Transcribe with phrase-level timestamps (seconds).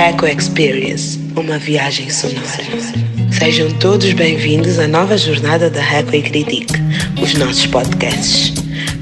[0.00, 2.64] Reco Experience, uma viagem sonora.
[3.38, 6.72] Sejam todos bem-vindos à nova jornada da Reco e Critique,
[7.22, 8.54] os nossos podcasts.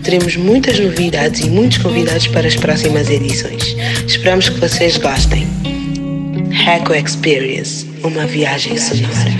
[0.03, 3.77] Teremos muitas novidades e muitos convidados para as próximas edições.
[4.09, 5.47] Esperamos que vocês gostem.
[6.51, 9.31] Reco Experience, uma viagem sonora.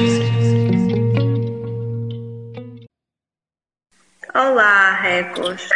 [4.33, 5.69] Olá, Recos.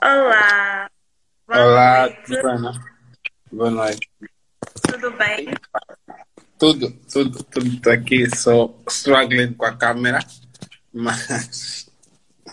[0.00, 0.88] Olá.
[1.48, 2.72] Olá, né?
[3.52, 4.10] Boa noite.
[4.90, 5.46] Tudo bem?
[6.58, 10.18] Tudo, tudo, tudo tá aqui, só struggling com a câmera,
[10.92, 11.88] mas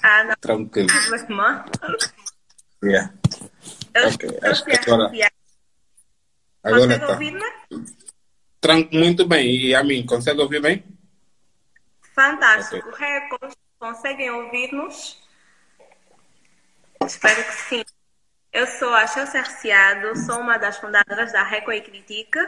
[0.03, 0.35] Ah, não.
[0.39, 0.89] tranquilo.
[2.83, 3.13] Yeah.
[3.95, 5.11] Eu Ok, estou acho que agora-
[6.63, 7.11] Agora Consegue tá.
[7.13, 7.87] ouvir-me?
[8.61, 10.83] Tran- Muito bem, e a mim, consegue ouvir bem?
[12.13, 12.89] Fantástico.
[12.91, 15.21] Recos, conseguem ouvir-nos?
[17.05, 17.83] Espero que sim.
[18.53, 22.39] Eu sou a Chelsea Arciado, sou uma das fundadoras da Reco e Critica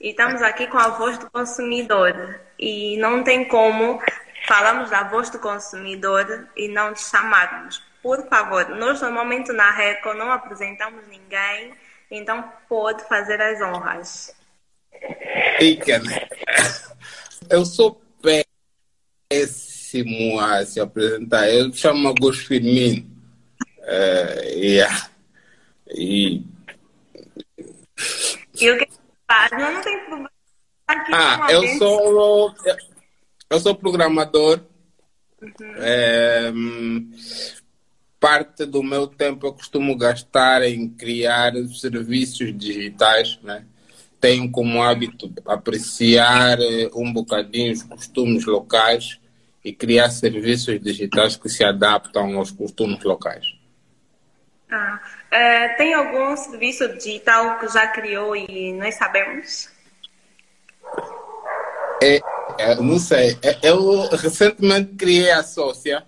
[0.00, 2.40] e estamos aqui com a voz do consumidor.
[2.58, 4.00] E não tem como
[4.48, 7.82] falamos da voz do consumidor e não te chamarmos.
[8.02, 11.74] Por favor, nós normalmente na Reco não apresentamos ninguém,
[12.10, 14.34] então pode fazer as honras.
[15.58, 16.26] Fica, né?
[17.50, 18.00] Eu sou
[19.28, 21.50] péssimo a se apresentar.
[21.50, 23.06] Eu chamo Augusto Firmino.
[23.82, 25.13] É, yeah.
[25.88, 26.42] E
[28.60, 28.88] E o que
[29.28, 29.50] faz?
[29.52, 30.30] Não, não tem problema.
[30.86, 32.54] Aqui Ah, eu vez- sou
[33.50, 34.60] eu sou programador.
[35.76, 37.10] É, hum,
[38.18, 43.66] parte do meu tempo eu costumo gastar em criar serviços digitais, né?
[44.18, 49.20] Tenho como hábito apreciar eh, um bocadinho os costumes locais
[49.62, 53.54] e criar serviços digitais que se adaptam aos costumes locais.
[54.70, 54.98] Ah,
[55.34, 59.68] é, tem algum serviço digital que já criou e nós sabemos?
[62.00, 62.20] É,
[62.58, 63.36] é, não sei.
[63.42, 66.04] É, Eu recentemente criei a Sócia,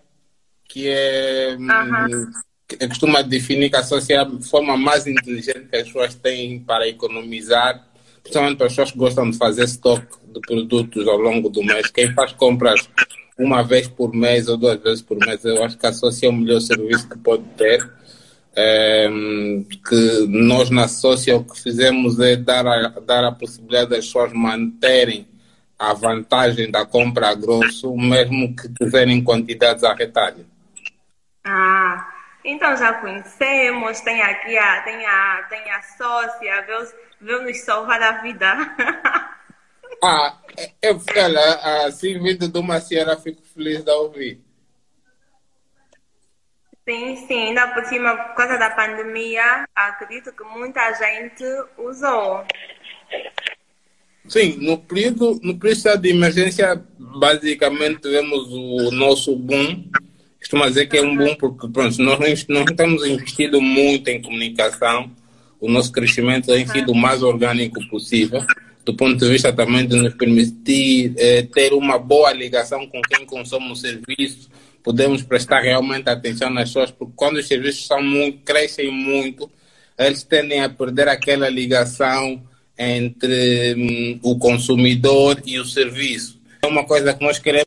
[0.68, 1.56] que é.
[1.58, 2.30] hum,
[2.68, 6.60] que costuma definir que a Sócia é a forma mais inteligente que as pessoas têm
[6.60, 7.84] para economizar,
[8.22, 11.90] principalmente para as pessoas que gostam de fazer estoque de produtos ao longo do mês.
[11.90, 12.88] Quem faz compras
[13.38, 16.30] uma vez por mês ou duas vezes por mês, eu acho que a Sócia é
[16.30, 17.88] o melhor serviço que pode ter.
[18.58, 19.06] É,
[19.86, 24.32] que nós na Sócia o que fizemos é dar a, dar a possibilidade das pessoas
[24.32, 25.28] manterem
[25.78, 30.46] a vantagem da compra a grosso, mesmo que tiverem quantidades a retalho.
[31.44, 32.08] Ah,
[32.44, 36.86] então já conhecemos, tem aqui a, tem a, tem a sócia, veio,
[37.20, 38.56] veio nos salvar a vida.
[40.02, 40.36] Ah,
[40.82, 44.45] eu, olha, assim vindo de uma senhora, fico feliz de ouvir.
[46.88, 51.44] Sim, sim, ainda por cima, por causa da pandemia, acredito que muita gente
[51.78, 52.44] usou.
[54.28, 59.84] Sim, no período, no período de emergência, basicamente tivemos o nosso boom.
[60.40, 64.20] Costumo dizer que é um boom porque pronto, nós, não- nós temos investido muito em
[64.22, 65.10] comunicação.
[65.60, 68.44] O nosso crescimento tem sido o mais orgânico possível,
[68.84, 73.24] do ponto de vista também de nos permitir eh, ter uma boa ligação com quem
[73.24, 74.48] consome o serviço.
[74.86, 79.50] Podemos prestar realmente atenção nas pessoas, porque quando os serviços são muito, crescem muito,
[79.98, 82.40] eles tendem a perder aquela ligação
[82.78, 86.40] entre hum, o consumidor e o serviço.
[86.62, 87.66] É uma coisa que nós queremos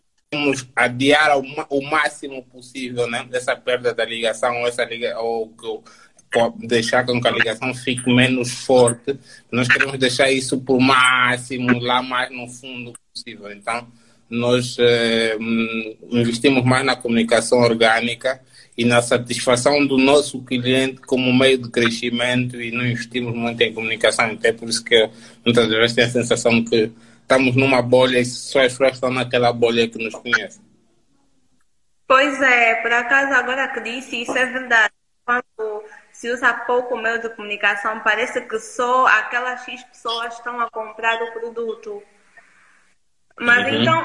[0.74, 3.28] adiar ao o máximo possível, né?
[3.34, 5.84] Essa perda da ligação, ou essa liga, ou que o-
[6.32, 9.18] po- deixar com que a ligação fique menos forte.
[9.52, 13.52] Nós queremos deixar isso por máximo, lá mais no fundo possível.
[13.52, 13.86] Então,
[14.30, 18.42] nós eh, hum, investimos mais na comunicação orgânica
[18.78, 23.74] e na satisfação do nosso cliente como meio de crescimento e não investimos muito em
[23.74, 24.30] comunicação.
[24.32, 25.10] Então é por isso que
[25.46, 26.92] muitas vezes tem a sensação que
[27.22, 30.62] estamos numa bolha e só as pessoas estão naquela bolha que nos conhecem.
[32.08, 34.94] Pois é, por acaso agora que disse, isso é verdade.
[35.26, 40.70] Quando se usa pouco meio de comunicação, parece que só aquelas X pessoas estão a
[40.70, 42.04] comprar o produto.
[43.40, 43.74] Mas Uhum.
[43.74, 44.04] então,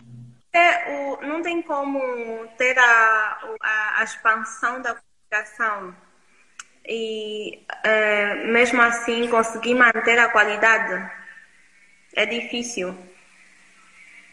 [0.54, 2.00] é, o, não tem como
[2.56, 5.94] ter a, a, a expansão da comunicação
[6.86, 11.10] e é, mesmo assim conseguir manter a qualidade.
[12.14, 12.94] É difícil.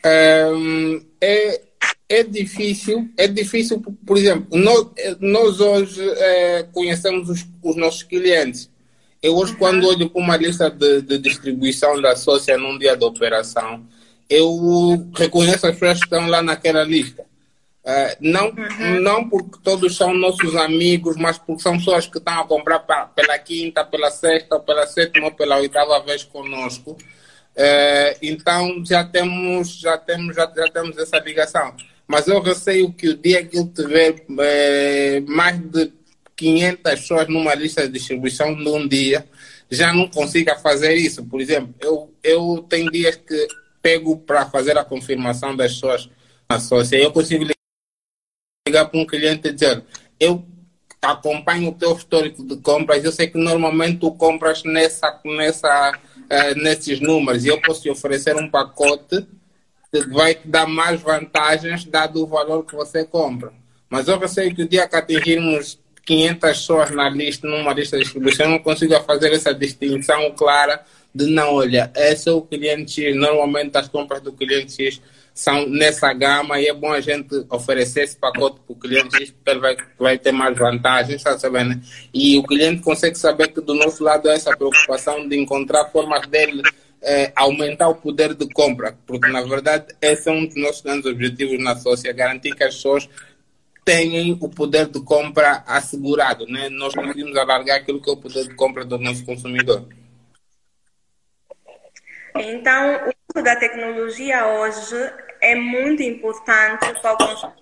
[0.05, 1.61] Hum, é,
[2.07, 4.87] é difícil, é difícil, por- exemplo, nós,
[5.19, 8.69] nós hoje eh, conhecemos os, os nossos clientes.
[9.23, 13.05] Eu hoje, quando olho para uma lista de, de distribuição da sócia num dia de
[13.05, 13.87] operação,
[14.31, 17.23] eu reconheço as pessoas que estão lá naquela lista.
[17.83, 19.01] Uh, não, uhum.
[19.01, 23.07] não porque todos são nossos amigos, mas porque são pessoas que estão a comprar pra,
[23.07, 26.91] pela quinta, pela sexta, pela sétima, pela oitava vez conosco.
[26.91, 31.75] Uh, então já temos, já temos, já, já temos essa ligação.
[32.07, 35.91] Mas eu receio que o dia que ele tiver é, mais de
[36.37, 39.25] 500 pessoas numa lista de distribuição de um dia,
[39.69, 41.23] já não consiga fazer isso.
[41.25, 43.47] Por exemplo, eu, eu tenho dias que
[43.81, 45.79] pego para fazer a confirmação das
[46.49, 46.97] na sócia.
[46.97, 47.45] Eu consigo
[48.67, 49.83] ligar para um cliente e dizer,
[50.19, 50.45] eu
[51.01, 56.61] acompanho o teu histórico de compras, eu sei que normalmente tu compras nessa, nessa, uh,
[56.61, 59.25] nesses números e eu posso te oferecer um pacote
[59.91, 63.51] que vai te dar mais vantagens dado o valor que você compra.
[63.89, 68.03] Mas eu sei que o dia que atingirmos 500 pessoas na lista, numa lista de
[68.03, 73.01] distribuição, eu não consigo fazer essa distinção clara de não, olha, esse é o cliente
[73.01, 75.01] X, normalmente as compras do cliente X
[75.33, 79.31] são nessa gama e é bom a gente oferecer esse pacote para o cliente X
[79.31, 81.79] porque ele vai, vai ter mais vantagens, está sabendo?
[82.13, 86.27] E o cliente consegue saber que do nosso lado há essa preocupação de encontrar formas
[86.27, 86.61] dele
[87.01, 91.05] é, aumentar o poder de compra, porque na verdade esse é um dos nossos grandes
[91.05, 93.09] objetivos na Sócia, garantir que as pessoas
[93.83, 96.45] tenham o poder de compra assegurado.
[96.45, 96.69] Né?
[96.69, 99.87] Nós conseguimos alargar aquilo que é o poder de compra do nosso consumidor.
[102.35, 104.95] Então, o uso da tecnologia hoje
[105.41, 107.61] é muito importante para o consumidor.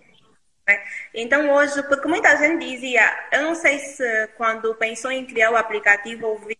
[0.68, 0.83] Né?
[1.13, 3.01] Então, hoje, porque muita gente dizia,
[3.31, 6.56] eu não sei se quando pensou em criar o aplicativo, ouviu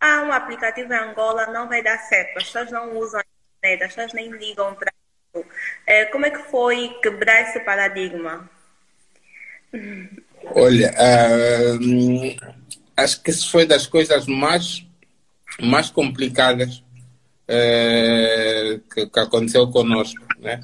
[0.00, 3.24] ah, um aplicativo em Angola não vai dar certo, as pessoas não usam a
[3.58, 4.92] internet, as pessoas nem ligam para
[5.34, 5.46] isso.
[5.86, 8.50] É, como é que foi quebrar esse paradigma?
[10.54, 12.54] Olha, uh,
[12.96, 14.86] acho que isso foi das coisas mais,
[15.58, 16.83] mais complicadas
[17.48, 20.60] uh, que, que, aconteceu conosco, né?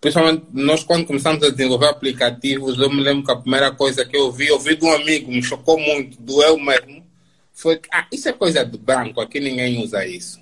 [0.00, 4.16] Principalmente nós quando começamos a desenvolver aplicativos, eu me lembro que a primeira coisa que
[4.16, 7.04] eu vi, eu vi de um amigo, me chocou muito, doeu mesmo,
[7.52, 10.40] foi ah, isso é coisa do branco, aqui ninguém usa isso.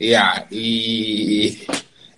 [0.00, 1.66] Yeah, e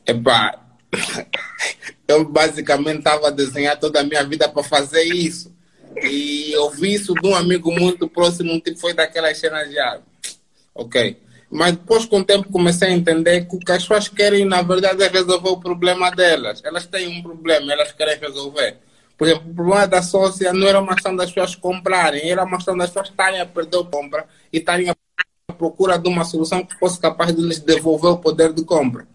[0.06, 0.60] epá,
[2.06, 5.52] eu basicamente estava a desenhar toda a minha vida para fazer isso.
[6.02, 10.00] E eu vi isso de um amigo muito próximo, um tipo foi daquelas cenas já.
[10.74, 11.16] Ok.
[11.50, 14.62] Mas depois, com o tempo, comecei a entender que o que as pessoas querem, na
[14.62, 16.62] verdade, é resolver o problema delas.
[16.64, 18.78] Elas têm um problema, elas querem resolver.
[19.18, 22.56] Por exemplo, o problema da sócia não era uma questão das pessoas comprarem, era uma
[22.56, 24.94] questão das pessoas estarem a perder a compra e estarem à
[25.58, 29.06] procura de uma solução que fosse capaz de lhes devolver o poder de compra.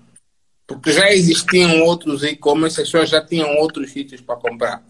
[0.68, 4.84] Porque já existiam outros e-commerce, as pessoas já tinham outros sítios para comprar.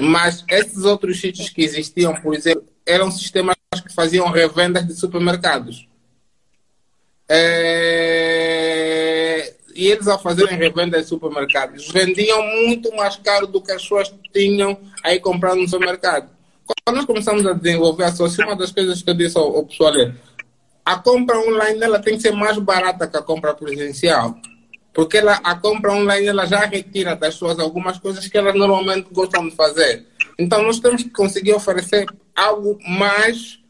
[0.00, 3.56] Mas esses outros sítios que existiam, por exemplo, eram sistemas
[3.86, 5.87] que faziam revendas de supermercados.
[7.28, 8.38] É
[9.78, 14.12] e eles, ao fazerem revenda em supermercados, vendiam muito mais caro do que as pessoas
[14.32, 16.28] tinham aí comprando no supermercado.
[16.66, 19.64] Quando nós começamos a desenvolver a sócia, uma das coisas que eu disse ao, ao
[19.64, 20.12] pessoal é
[20.84, 24.34] a compra online ela tem que ser mais barata que a compra presencial.
[24.92, 29.06] Porque ela, a compra online ela já retira das pessoas algumas coisas que elas normalmente
[29.12, 30.08] gostam de fazer.
[30.36, 32.04] Então nós temos que conseguir oferecer
[32.34, 33.60] algo mais,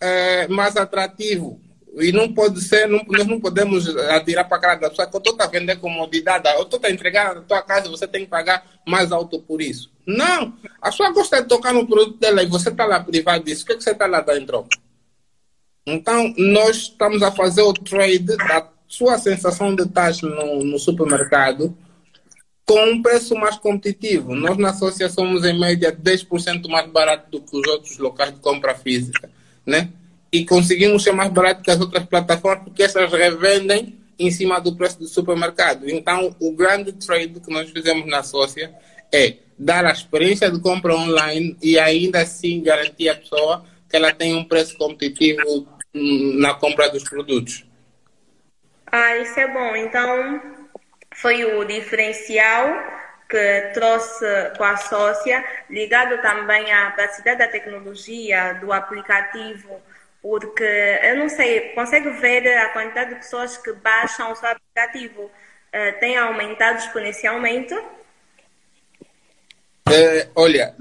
[0.00, 1.60] é, mais atrativo
[1.96, 5.16] e não pode ser, não, nós não podemos atirar para a cara da pessoa que
[5.16, 8.30] eu estou a vender comodidade, eu estou a entregar na tua casa, você tem que
[8.30, 9.90] pagar mais alto por isso.
[10.06, 10.54] Não!
[10.80, 13.66] A pessoa gosta de tocar no produto dela e você está lá privado disso, o
[13.66, 14.66] que, é que você está lá dentro?
[15.86, 21.76] Então, nós estamos a fazer o trade da sua sensação de estar no, no supermercado
[22.66, 24.34] com um preço mais competitivo.
[24.34, 28.40] Nós na associação somos em média 10% mais barato do que os outros locais de
[28.40, 29.30] compra física,
[29.64, 29.88] né?
[30.36, 34.76] E conseguimos ser mais barato que as outras plataformas porque essas revendem em cima do
[34.76, 35.88] preço do supermercado.
[35.88, 38.74] Então, o grande trade que nós fizemos na Sócia
[39.12, 44.12] é dar a experiência de compra online e ainda assim garantir à pessoa que ela
[44.12, 47.64] tem um preço competitivo hum, na compra dos produtos.
[48.92, 49.74] Ah, isso é bom.
[49.76, 50.40] Então,
[51.14, 52.68] foi o diferencial
[53.28, 54.26] que trouxe
[54.56, 59.80] com a sócia, ligado também à capacidade da tecnologia, do aplicativo
[60.28, 60.64] porque
[61.04, 66.00] eu não sei, consegue ver a quantidade de pessoas que baixam o seu aplicativo uh,
[66.00, 67.72] tem aumentado exponencialmente?
[69.88, 70.74] É, olha,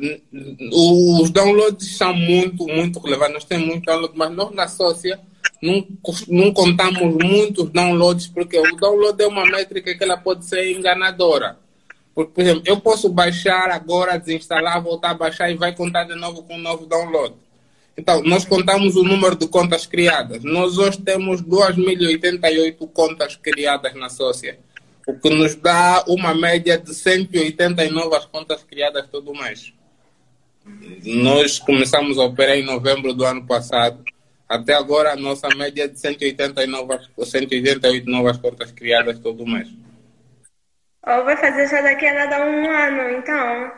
[0.73, 3.35] os downloads são muito, muito relevantes.
[3.35, 5.19] Nós temos muito download, mas nós na Sócia
[5.61, 5.85] não,
[6.27, 11.59] não contamos muitos downloads, porque o download é uma métrica que ela pode ser enganadora.
[12.15, 16.15] Por, por exemplo, eu posso baixar agora, desinstalar, voltar a baixar e vai contar de
[16.15, 17.44] novo com um novo download.
[17.97, 20.43] Então, nós contamos o número de contas criadas.
[20.43, 24.59] Nós hoje temos 2.088 contas criadas na Sócia.
[25.07, 29.71] o que nos dá uma média de 180 novas contas criadas todo mês.
[31.03, 34.03] Nós começamos a operar em novembro do ano passado.
[34.49, 39.69] Até agora, a nossa média é de 180 novas, 188 novas contas criadas todo mês.
[41.05, 43.71] Ou vai fazer já daqui a nada um ano, então?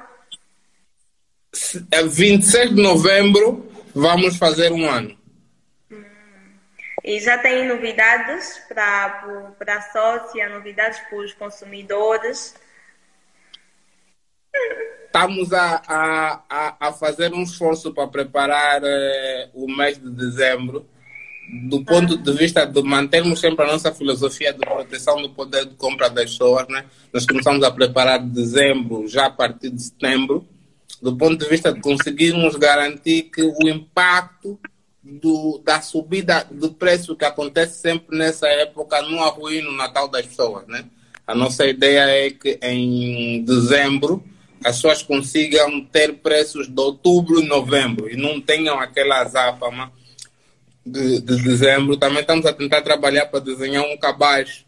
[2.09, 5.17] 26 de novembro, vamos fazer um ano.
[7.03, 12.55] E já tem novidades para a sócia, novidades para os consumidores?
[15.05, 20.85] Estamos a, a, a fazer um esforço para preparar eh, o mês de dezembro,
[21.69, 25.75] do ponto de vista de mantermos sempre a nossa filosofia de proteção do poder de
[25.75, 26.67] compra das pessoas.
[26.67, 26.85] Né?
[27.13, 30.45] Nós começamos a preparar dezembro já a partir de setembro,
[31.01, 34.59] do ponto de vista de conseguirmos garantir que o impacto
[35.03, 40.25] do, da subida do preço que acontece sempre nessa época não arruína o Natal das
[40.25, 40.85] pessoas, né?
[41.25, 44.23] A nossa ideia é que em dezembro
[44.63, 49.91] as pessoas consigam ter preços de outubro e novembro e não tenham aquela azáfama
[50.85, 51.97] de, de dezembro.
[51.97, 54.65] Também estamos a tentar trabalhar para desenhar um cabaz,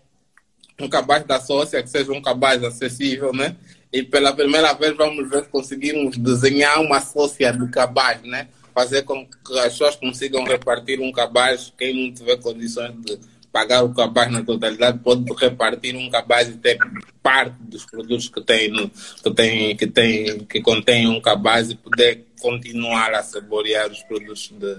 [0.80, 3.56] um cabaz da sócia que seja um cabaz acessível, né?
[3.92, 8.48] E pela primeira vez vamos ver se conseguimos desenhar uma sócia de cabaz, né?
[8.80, 11.74] fazer com que as pessoas consigam repartir um cabaz.
[11.78, 13.20] Quem não tiver condições de
[13.52, 16.78] pagar o cabaz na totalidade pode repartir um cabaz e ter
[17.22, 18.92] parte dos produtos que tem,
[19.24, 24.54] que tem, que tem, que contém um cabaz e poder continuar a saborear os produtos
[24.58, 24.78] de,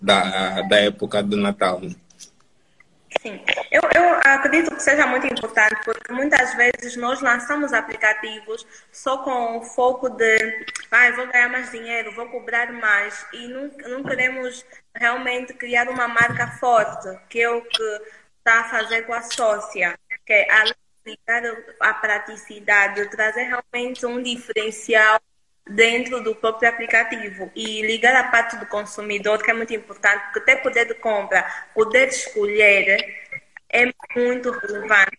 [0.00, 1.80] da, da época de Natal.
[1.80, 1.94] Né?
[3.28, 9.18] Sim, eu, eu acredito que seja muito importante porque muitas vezes nós lançamos aplicativos só
[9.18, 14.02] com o foco de ah, vou ganhar mais dinheiro, vou cobrar mais e não, não
[14.02, 18.00] queremos realmente criar uma marca forte, que é o que
[18.38, 20.46] está a fazer com a sócia, que é
[21.04, 21.18] de
[21.80, 25.20] a praticidade, trazer realmente um diferencial
[25.68, 30.40] dentro do próprio aplicativo e ligar a parte do consumidor, que é muito importante, porque
[30.40, 32.98] ter poder de compra, poder escolher
[33.68, 35.18] é muito relevante.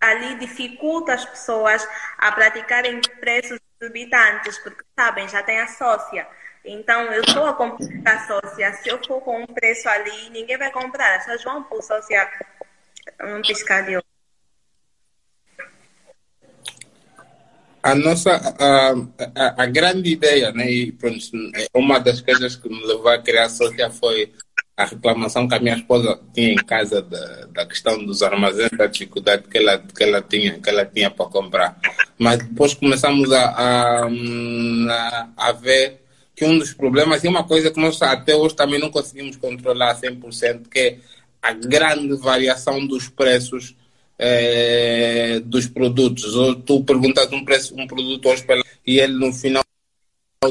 [0.00, 1.86] Ali dificulta as pessoas
[2.18, 6.26] a praticarem preços exorbitantes, porque sabem, já tem a sócia.
[6.64, 8.72] Então, eu estou a comprar a sócia.
[8.74, 11.16] Se eu for com um preço ali, ninguém vai comprar.
[11.16, 12.30] As pessoas vão por sócia
[13.22, 14.09] um piscar de olho.
[17.82, 18.92] A nossa a,
[19.34, 21.18] a, a, grande ideia, né, e pronto,
[21.74, 24.32] uma das coisas que me levou a criar a Sócia foi
[24.76, 28.86] a reclamação que a minha esposa tinha em casa da, da questão dos armazéns, da
[28.86, 31.78] dificuldade que ela, que ela tinha que ela tinha para comprar.
[32.18, 34.08] Mas depois começamos a, a,
[35.36, 36.00] a, ver
[36.34, 40.00] que um dos problemas, e uma coisa que nós até hoje também não conseguimos controlar
[40.00, 40.98] 100%, que é
[41.42, 43.74] a grande variação dos preços
[44.22, 46.36] é, dos produtos.
[46.36, 49.64] Ou tu perguntas um preço um produto hoje pela, e ele no final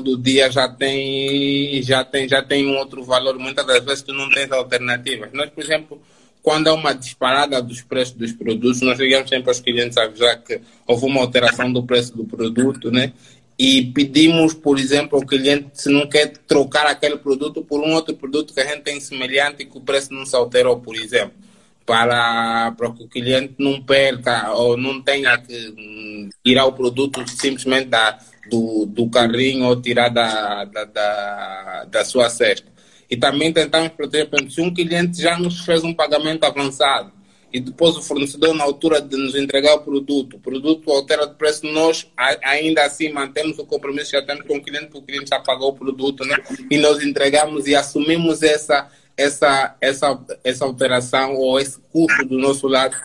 [0.02, 3.38] do dia já tem já tem já tem um outro valor.
[3.38, 5.30] Muitas das vezes tu não tens alternativas.
[5.32, 6.02] Nós, por exemplo,
[6.42, 10.42] quando há uma disparada dos preços dos produtos, nós ligamos sempre aos clientes a avisar
[10.42, 13.14] que houve uma alteração do preço do produto, né?
[13.58, 18.16] E pedimos, por exemplo, ao cliente se não quer trocar aquele produto por um outro
[18.16, 21.49] produto que a gente tem semelhante e que o preço não se alterou, por exemplo
[21.90, 27.28] para, para que o cliente não perca ou não tenha que hum, tirar o produto
[27.28, 32.68] simplesmente da, do, do carrinho ou tirar da, da, da, da sua cesta.
[33.10, 37.12] E também tentamos proteger, se um cliente já nos fez um pagamento avançado
[37.52, 41.34] e depois o fornecedor, na altura de nos entregar o produto, o produto altera de
[41.34, 42.08] preço, nós
[42.44, 45.70] ainda assim mantemos o compromisso já temos com o cliente, porque o cliente já pagou
[45.70, 46.38] o produto, né?
[46.70, 48.88] e nós entregamos e assumimos essa,
[49.20, 52.96] essa, essa, essa alteração ou esse custo do nosso lado,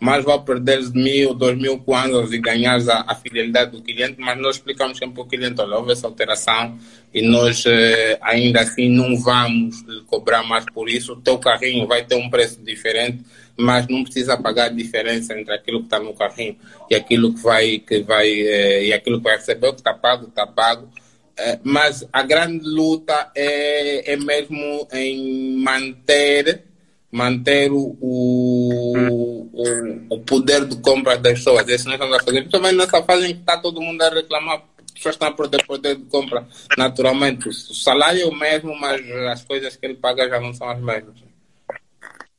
[0.00, 4.36] mais vai perder mil, dois mil quantos e ganhar a, a, fidelidade do cliente, mas
[4.38, 6.76] nós explicamos sempre para o cliente, olha, houve essa alteração
[7.12, 12.04] e nós eh, ainda assim não vamos cobrar mais por isso, o teu carrinho vai
[12.04, 13.22] ter um preço diferente,
[13.56, 16.56] mas não precisa pagar a diferença entre aquilo que está no carrinho
[16.90, 19.94] e aquilo que vai, que vai, eh, e aquilo que vai receber, o que está
[19.94, 20.88] pago, está pago,
[21.36, 26.64] é, mas a grande luta é, é mesmo em manter
[27.14, 29.48] manter o, o,
[30.10, 31.68] o, poder de compra das pessoas.
[31.68, 32.40] Isso nós estamos a fazer.
[32.40, 35.64] Principalmente nessa fase em que está todo mundo a reclamar, as pessoas estão a perder
[35.64, 36.44] poder de compra
[36.76, 37.48] naturalmente.
[37.48, 39.00] O salário é o mesmo, mas
[39.30, 41.14] as coisas que ele paga já não são as mesmas.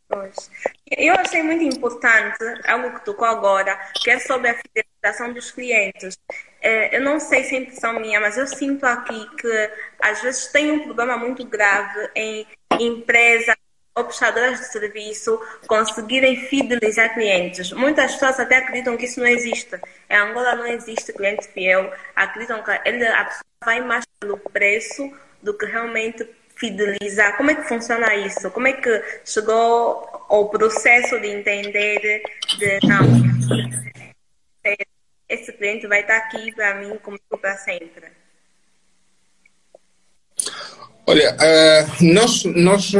[0.09, 0.51] Pois.
[0.97, 2.37] Eu achei muito importante
[2.67, 6.17] algo que tocou agora, que é sobre a fidelização dos clientes.
[6.65, 10.47] É, eu não sei se é impressão minha, mas eu sinto aqui que às vezes
[10.47, 12.47] tem um problema muito grave em
[12.79, 13.55] empresas
[13.93, 17.71] ou prestadoras de serviço conseguirem fidelizar clientes.
[17.71, 19.79] Muitas pessoas até acreditam que isso não existe.
[20.09, 21.93] Em Angola não existe cliente fiel.
[22.15, 27.37] Acreditam que ele, a pessoa vai mais pelo preço do que realmente fidelizar.
[27.37, 28.49] Como é que funciona isso?
[28.49, 32.23] Como é que chegou ao processo de entender
[32.57, 33.05] de não,
[35.35, 38.07] esse cliente vai estar aqui para mim como para sempre?
[41.07, 42.91] Olha, uh, nós, nós,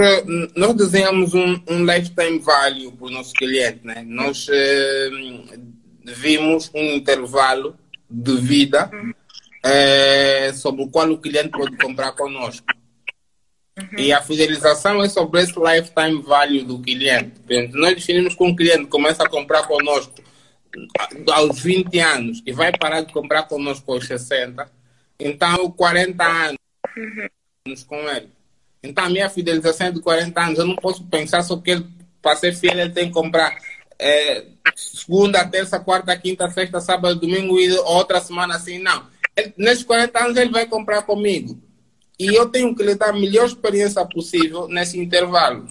[0.56, 3.80] nós desenhamos um, um lifetime value para o nosso cliente.
[3.84, 4.04] Né?
[4.06, 5.72] Nós uh,
[6.04, 7.76] vimos um intervalo
[8.08, 12.68] de vida uh, sobre o qual o cliente pode comprar conosco.
[13.78, 14.00] Uhum.
[14.00, 17.42] E a fidelização é sobre esse lifetime value do cliente.
[17.74, 20.14] Nós definimos que um cliente começa a comprar conosco
[21.32, 24.70] aos 20 anos e vai parar de comprar conosco aos 60.
[25.20, 26.58] Então, 40 anos.
[26.98, 27.28] Uhum
[27.88, 28.30] com ele.
[28.84, 30.60] Então, a minha fidelização é de 40 anos.
[30.60, 31.88] Eu não posso pensar só que ele,
[32.22, 33.58] para ser fiel, ele tem que comprar
[33.98, 38.78] é, segunda, terça, quarta, quinta, sexta, sábado, domingo e outra semana assim.
[38.78, 39.08] Não.
[39.36, 41.60] Ele, nesses 40 anos, ele vai comprar comigo.
[42.20, 45.68] E eu tenho que lhe dar a melhor experiência possível nesse intervalo.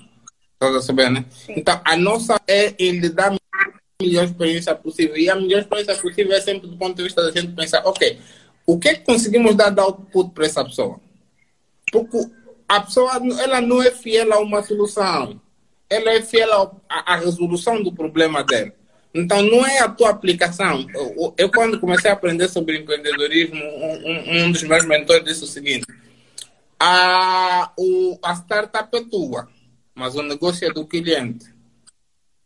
[0.55, 1.25] Estás a saber, né?
[1.49, 3.33] Então, a nossa é ele dar
[4.03, 5.17] melhor experiência possível.
[5.17, 8.19] E a melhor experiência possível é sempre do ponto de vista da gente pensar, ok,
[8.67, 11.01] o que, é que conseguimos dar de output para essa pessoa?
[11.93, 12.19] Porque
[12.69, 15.41] a pessoa ela não é fiel a uma solução.
[15.89, 18.73] Ela é fiel à resolução do problema dela.
[19.15, 20.85] Então, não é a tua aplicação.
[20.93, 25.47] Eu, eu quando comecei a aprender sobre empreendedorismo, um, um dos meus mentores disse o
[25.47, 25.87] seguinte:
[26.81, 29.49] a, o, a startup é tua,
[29.95, 31.54] mas o negócio é do cliente.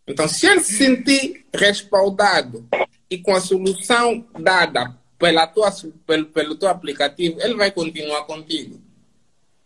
[0.08, 2.66] Então, se ele se sentir respaldado
[3.10, 5.70] e com a solução dada pela tua,
[6.06, 8.80] pelo, pelo teu aplicativo, ele vai continuar contigo.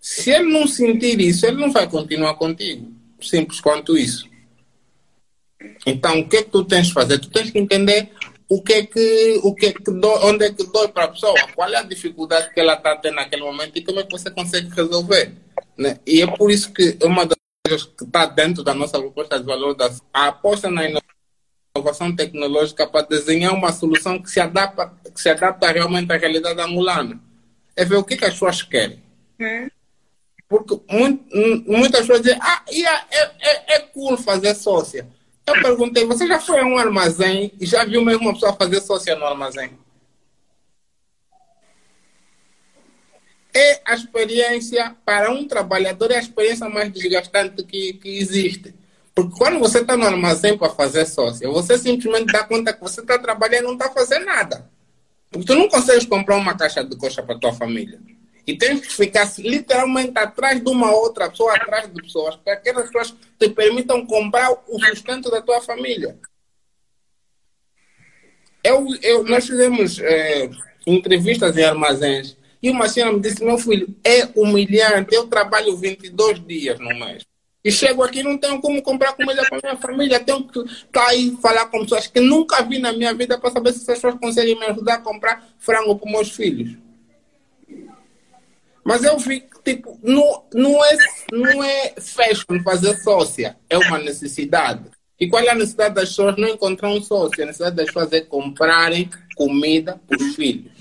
[0.00, 2.92] Se ele não sentir isso, ele não vai continuar contigo.
[3.20, 4.28] Simples quanto isso.
[5.86, 7.20] Então, o que é que tu tens de fazer?
[7.20, 8.10] Tu tens que entender
[8.48, 11.08] o que é que, o que, é que dói, onde é que dói para a
[11.08, 14.10] pessoa, qual é a dificuldade que ela está tendo naquele momento e como é que
[14.10, 15.32] você consegue resolver.
[15.78, 15.98] Né?
[16.04, 19.46] E é por isso que uma das coisas que está dentro da nossa proposta de
[19.46, 20.82] valor, da, a aposta na
[21.76, 26.60] inovação tecnológica para desenhar uma solução que se adapta, que se adapta realmente à realidade
[26.60, 27.20] angolana.
[27.76, 29.02] É ver o que, que as pessoas querem.
[29.40, 29.68] Hum.
[30.48, 30.78] Porque
[31.66, 35.08] muitas pessoas dizem, ah, é, é, é cool fazer sócia.
[35.46, 38.80] Eu perguntei, você já foi a um armazém e já viu mesmo uma pessoa fazer
[38.80, 39.70] sócia no armazém?
[43.54, 48.74] É a experiência, para um trabalhador, é a experiência mais desgastante que, que existe.
[49.14, 53.02] Porque quando você está no armazém para fazer sócia, você simplesmente dá conta que você
[53.02, 54.70] está trabalhando e não está fazendo nada.
[55.30, 58.00] Porque tu não consegues comprar uma caixa de coxa para tua família.
[58.46, 62.70] E tens que ficar literalmente atrás de uma outra pessoa, atrás de pessoas, para que
[62.70, 66.18] aquelas pessoas te permitam comprar o sustento da tua família.
[68.64, 70.50] Eu, eu, nós fizemos é,
[70.86, 75.14] entrevistas em armazéns e uma senhora me disse: Meu filho, é humilhante.
[75.14, 77.24] Eu trabalho 22 dias no mês.
[77.64, 80.20] E chego aqui não tenho como comprar comida para minha família.
[80.20, 83.50] Tenho que estar tá aí falar com pessoas que nunca vi na minha vida para
[83.50, 86.76] saber se essas pessoas conseguem me ajudar a comprar frango para meus filhos.
[88.84, 90.96] Mas eu vi tipo, não, não, é,
[91.32, 94.90] não é fashion fazer sócia, é uma necessidade.
[95.20, 97.42] E qual é a necessidade das pessoas não encontrar um sócio?
[97.42, 100.71] A necessidade das pessoas é comprarem comida para os filhos.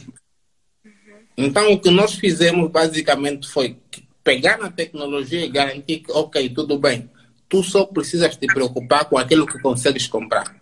[1.46, 3.78] Então, o que nós fizemos basicamente foi
[4.24, 7.10] pegar na tecnologia e garantir que, ok, tudo bem,
[7.50, 10.56] tu só precisas te preocupar com aquilo que consegues comprar.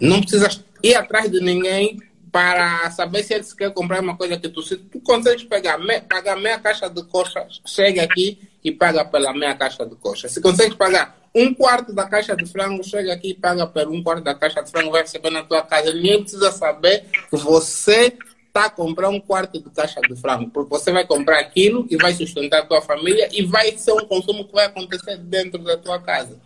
[0.00, 1.98] Não precisas ir atrás de ninguém
[2.30, 6.00] para saber se ele quer comprar uma coisa que tu, se tu consegues pegar, me,
[6.00, 10.28] pagar meia caixa de coxa, chega aqui e paga pela meia caixa de coxa.
[10.28, 14.02] Se consegues pagar um quarto da caixa de frango, chega aqui e paga pelo um
[14.02, 15.92] quarto da caixa de frango, vai receber na tua casa.
[15.92, 18.16] Ninguém precisa saber que você
[18.54, 21.96] está a comprar um quarto de caixa de frango, porque você vai comprar aquilo e
[21.96, 25.76] vai sustentar a tua família e vai ser um consumo que vai acontecer dentro da
[25.76, 26.40] tua casa.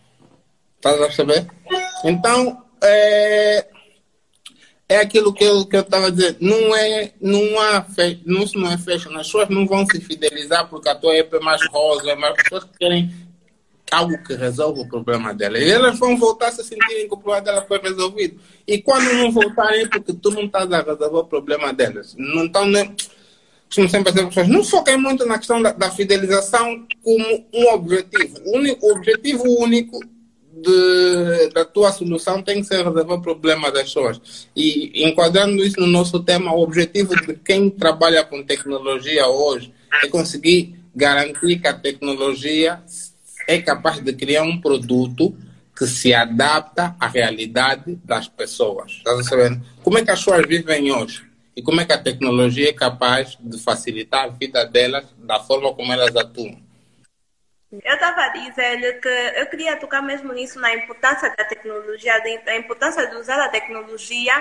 [0.76, 1.46] Estás a perceber?
[2.02, 3.66] Então, é,
[4.88, 7.86] é aquilo que eu que eu estava dizendo, não é não há
[8.24, 11.40] não, não é fashion, as pessoas não vão se fidelizar porque a tua EP é
[11.40, 13.12] mais rosa, mas as pessoas querem
[13.90, 15.58] algo que resolva o problema dela.
[15.58, 18.40] E elas vão voltar se sentirem que o problema dela foi resolvido.
[18.66, 22.14] E quando não voltarem, é porque tu não estás a resolver o problema delas.
[22.18, 22.94] Não estão nem.
[23.66, 28.38] Costumo sempre dizer pessoas, não foquem muito na questão da, da fidelização como um objetivo.
[28.46, 30.00] O, único, o objetivo único
[30.62, 34.48] de, da tua solução tem que ser resolver o problema das pessoas.
[34.56, 39.72] E enquadrando isso no nosso tema, o objetivo de quem trabalha com tecnologia hoje
[40.02, 42.82] é conseguir garantir que a tecnologia
[43.48, 45.34] é capaz de criar um produto
[45.74, 48.92] que se adapta à realidade das pessoas.
[48.92, 49.64] Estás sabendo?
[49.82, 51.26] Como é que as pessoas vivem hoje?
[51.56, 55.72] E como é que a tecnologia é capaz de facilitar a vida delas da forma
[55.74, 56.60] como elas atuam?
[57.72, 62.14] Eu estava dizendo que eu queria tocar mesmo nisso, na importância da tecnologia,
[62.46, 64.34] a importância de usar a tecnologia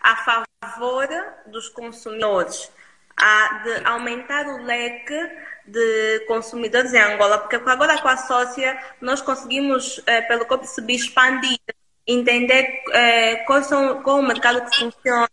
[0.00, 0.16] a
[0.60, 1.08] favor
[1.46, 2.70] dos consumidores,
[3.16, 5.18] a, de aumentar o leque
[5.66, 10.58] de consumidores em Angola, porque agora com a sócia nós conseguimos, eh, pelo que eu
[10.58, 11.58] percebi, expandir,
[12.06, 15.28] entender eh, qual, são, qual é o mercado que funciona,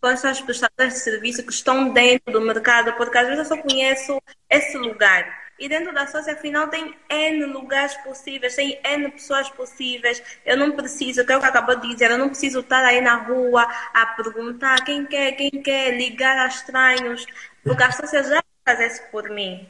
[0.00, 3.56] quais são as prestações de serviço que estão dentro do mercado, porque às vezes eu
[3.56, 5.45] só conheço esse lugar.
[5.58, 10.22] E dentro da sócia, afinal, tem N lugares possíveis, tem N pessoas possíveis.
[10.44, 13.00] Eu não preciso, que é o que acabou de dizer, eu não preciso estar aí
[13.00, 17.26] na rua a perguntar quem quer, quem quer, ligar a estranhos,
[17.64, 19.66] porque a sócia já faz isso por mim.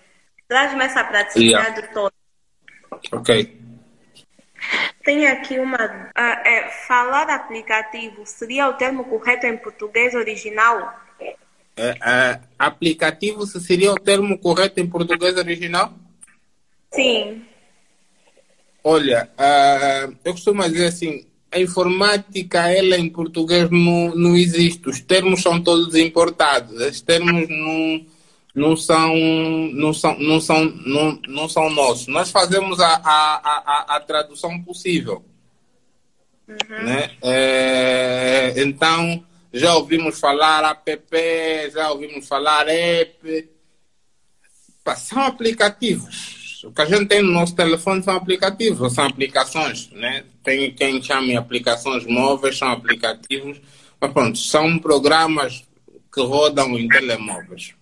[0.49, 1.93] Traz-me essa praticidade yeah.
[1.93, 2.15] toda.
[3.13, 3.61] Ok.
[5.05, 5.77] Tem aqui uma.
[5.77, 11.06] Uh, é, falar aplicativo seria o termo correto em português original?
[11.77, 15.93] É, aplicativo seria o termo correto em português original?
[16.93, 17.43] Sim.
[18.83, 24.89] Olha, uh, eu costumo dizer assim, a informática, ela em português não, não existe.
[24.89, 26.81] Os termos são todos importados.
[26.81, 28.07] Os termos não,
[28.55, 29.15] não são,
[29.75, 32.07] não são, não são, não, não são nossos.
[32.07, 35.25] Nós fazemos a, a, a, a tradução possível.
[36.49, 36.85] Uhum.
[36.85, 37.11] Né?
[37.23, 43.49] É, então, já ouvimos falar app, já ouvimos falar app.
[44.97, 46.63] São aplicativos.
[46.65, 50.25] O que a gente tem no nosso telefone são aplicativos, são aplicações, né?
[50.43, 53.61] Tem quem chame aplicações móveis, são aplicativos.
[54.01, 55.65] Mas pronto, são programas
[56.13, 57.75] que rodam em telemóveis.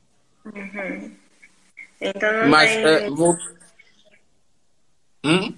[0.44, 1.12] Uhum.
[2.00, 2.84] Então não Mas tem...
[2.84, 3.36] é, vou...
[5.24, 5.54] Hum?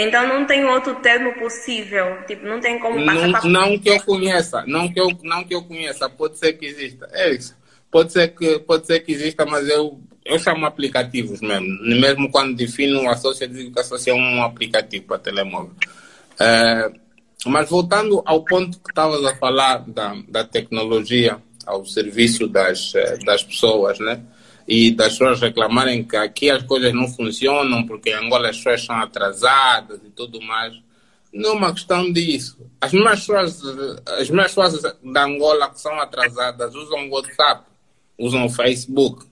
[0.00, 4.00] Então não tem outro termo possível, tipo, não tem como passar não, não que eu
[4.02, 7.08] conheça, não que eu não que eu conheça, pode ser que exista.
[7.12, 7.56] É isso.
[7.90, 11.66] Pode ser que pode ser que exista, mas eu eu chamo aplicativos mesmo.
[11.82, 15.72] Mesmo quando defino a sócia, digo que a sócia é um aplicativo para telemóvel.
[16.38, 16.92] É,
[17.46, 22.92] mas voltando ao ponto que estavas a falar da, da tecnologia ao serviço das,
[23.24, 24.20] das pessoas, né?
[24.68, 28.84] E das pessoas reclamarem que aqui as coisas não funcionam porque em Angola as pessoas
[28.84, 30.74] são atrasadas e tudo mais.
[31.32, 32.58] Não é uma questão disso.
[32.78, 33.62] As mesmas pessoas,
[34.06, 37.64] as mesmas pessoas da Angola que são atrasadas usam WhatsApp,
[38.18, 39.24] usam Facebook,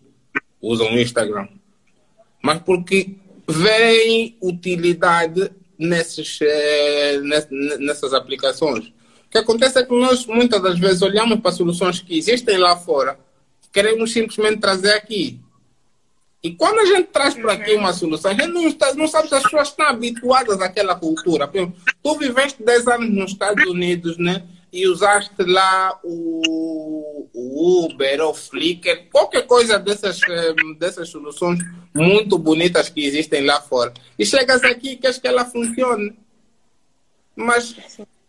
[0.59, 1.49] usam Instagram.
[2.43, 7.21] Mas porque veem utilidade nesses, eh,
[7.81, 8.87] nessas aplicações.
[8.87, 12.75] O que acontece é que nós muitas das vezes olhamos para soluções que existem lá
[12.75, 13.26] fora
[13.73, 15.41] queremos simplesmente trazer aqui.
[16.43, 19.29] E quando a gente traz para aqui uma solução, a gente não, está, não sabe
[19.29, 21.49] se as pessoas estão habituadas àquela cultura.
[21.49, 24.47] Tu viveste 10 anos nos Estados Unidos, né?
[24.73, 31.59] E usaste lá o, o Uber ou Flickr, qualquer coisa dessas, eh, dessas soluções
[31.95, 33.93] muito bonitas que existem lá fora.
[34.19, 36.17] E chegas aqui e queres que ela funcione.
[37.35, 37.75] Mas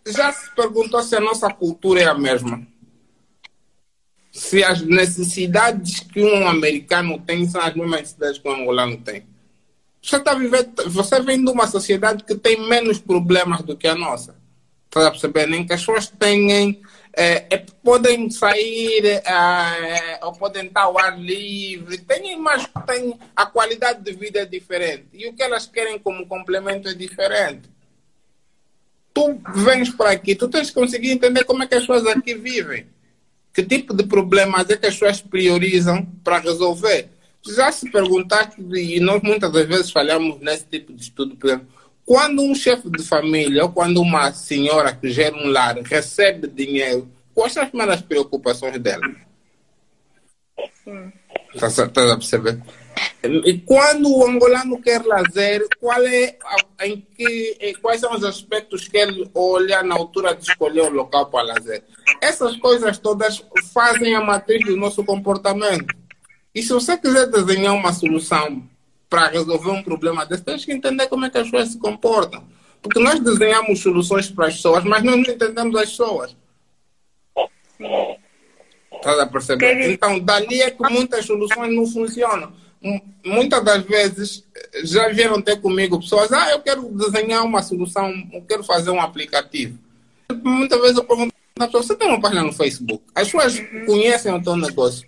[0.08, 2.66] já se perguntou se a nossa cultura é a mesma?
[4.38, 9.26] Se as necessidades que um americano tem são as mesmas necessidades que um angolano tem.
[10.00, 13.96] Você, tá vivendo, você vem de uma sociedade que tem menos problemas do que a
[13.96, 14.36] nossa.
[14.86, 15.48] Está a perceber?
[15.48, 16.78] Nem que as pessoas tenham,
[17.14, 23.48] é, é, podem sair é, ou podem estar ao ar livre, têm, mas têm, a
[23.48, 25.08] qualidade de vida é diferente.
[25.14, 27.68] E o que elas querem como complemento é diferente.
[29.16, 32.36] Tu vens para aqui, tu tens que conseguir entender como é que as pessoas aqui
[32.36, 32.86] vivem
[33.58, 37.10] que tipo de problemas é que as pessoas priorizam para resolver?
[37.44, 41.68] Já se perguntaste, e nós muitas das vezes falhamos nesse tipo de estudo, por exemplo,
[42.06, 47.10] quando um chefe de família ou quando uma senhora que gera um lar recebe dinheiro,
[47.34, 49.02] quais são as primeiras preocupações dela?
[51.56, 52.62] Estás a perceber?
[53.24, 56.38] E quando o angolano quer lazer, qual é,
[56.84, 61.26] em que, quais são os aspectos que ele olha na altura de escolher o local
[61.28, 61.84] para lazer?
[62.22, 65.94] Essas coisas todas fazem a matriz do nosso comportamento.
[66.54, 68.64] E se você quiser desenhar uma solução
[69.10, 72.44] para resolver um problema desse, tens que entender como é que as pessoas se comportam.
[72.82, 76.36] Porque nós desenhamos soluções para as pessoas, mas não entendemos as pessoas.
[78.94, 79.92] Estás a perceber?
[79.92, 82.54] Então, dali é que muitas soluções não funcionam
[83.26, 84.44] muitas das vezes
[84.84, 89.02] já vieram ter comigo pessoas, ah, eu quero desenhar uma solução, eu quero fazer um
[89.02, 89.78] aplicativo.
[90.44, 93.04] Muitas vezes eu pergunto pessoa, você tem uma página no Facebook?
[93.16, 95.08] As pessoas conhecem o teu negócio.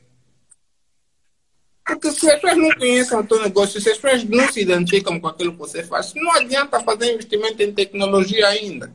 [1.86, 5.19] Porque se as pessoas não conhecem o teu negócio, se as pessoas não se identificam
[5.19, 8.91] com aquilo que você faz, não adianta fazer investimento em tecnologia ainda.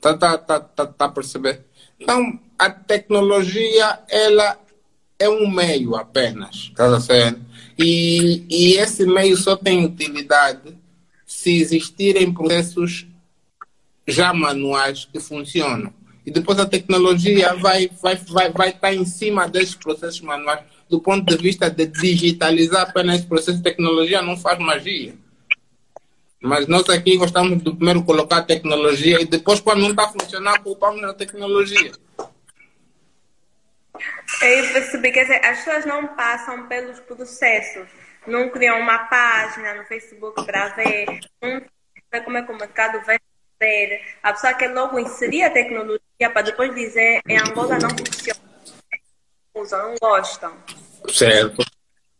[0.00, 1.64] Tá, tá, tá, tá, tá a perceber?
[1.98, 4.58] Então, a tecnologia, ela
[5.18, 7.40] é um meio apenas, tá certo?
[7.78, 10.76] E, e esse meio só tem utilidade
[11.26, 13.06] se existirem processos
[14.06, 15.92] já manuais que funcionam.
[16.24, 21.00] E depois a tecnologia vai, vai, vai, vai estar em cima desses processos manuais do
[21.00, 25.14] ponto de vista de digitalizar apenas esse processo tecnologia não faz magia.
[26.40, 30.12] Mas nós aqui gostamos de primeiro colocar a tecnologia e depois, quando não está a
[30.12, 31.92] funcionar, culpamos a tecnologia.
[34.42, 37.88] Eu percebi que as pessoas não passam pelos processos,
[38.26, 41.62] não criam uma página no Facebook para ver, não
[42.24, 43.18] como é que o mercado vai.
[44.22, 48.40] A pessoa quer logo inserir a tecnologia para depois dizer em Angola não funciona.
[49.54, 50.54] Usam, não gostam.
[51.08, 51.64] Certo,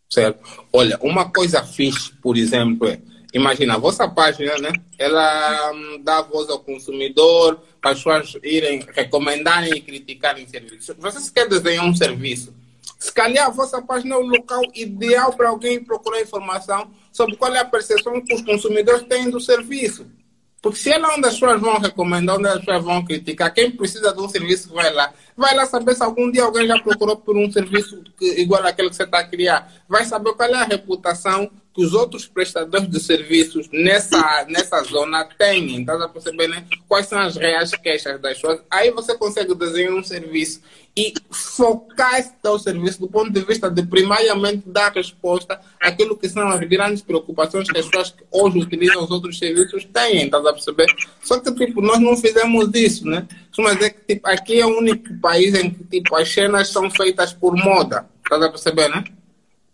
[0.08, 0.66] certo.
[0.72, 2.98] Olha, uma coisa fixe, por exemplo, é,
[3.36, 4.72] imagina, a vossa página, né?
[4.98, 10.96] Ela hum, dá voz ao consumidor, para as pessoas irem recomendarem e criticarem serviços.
[10.98, 12.54] Vocês querem desenhar um serviço?
[12.98, 17.54] Se calhar a vossa página é o local ideal para alguém procurar informação sobre qual
[17.54, 20.06] é a percepção que os consumidores têm do serviço.
[20.62, 23.70] Porque se é lá onde as pessoas vão recomendar, onde as pessoas vão criticar, quem
[23.70, 25.12] precisa de um serviço vai lá.
[25.36, 28.88] Vai lá saber se algum dia alguém já procurou por um serviço que, igual àquele
[28.88, 29.70] que você está a criar.
[29.88, 35.28] Vai saber qual é a reputação que os outros prestadores de serviços nessa, nessa zona
[35.38, 35.76] têm.
[35.76, 36.64] Então, a perceber né?
[36.88, 38.60] quais são as reais queixas das pessoas.
[38.70, 40.62] Aí você consegue desenhar um serviço
[40.96, 46.26] e focar esse teu serviço do ponto de vista de primariamente dar resposta àquilo que
[46.26, 50.46] são as grandes preocupações que as pessoas que hoje utilizam os outros serviços têm, estás
[50.46, 50.86] a perceber?
[51.22, 53.28] Só que tipo, nós não fizemos isso, né?
[53.58, 56.90] Mas dizer que tipo, aqui é o único país em que tipo, as cenas são
[56.90, 59.04] feitas por moda, estás a perceber, né?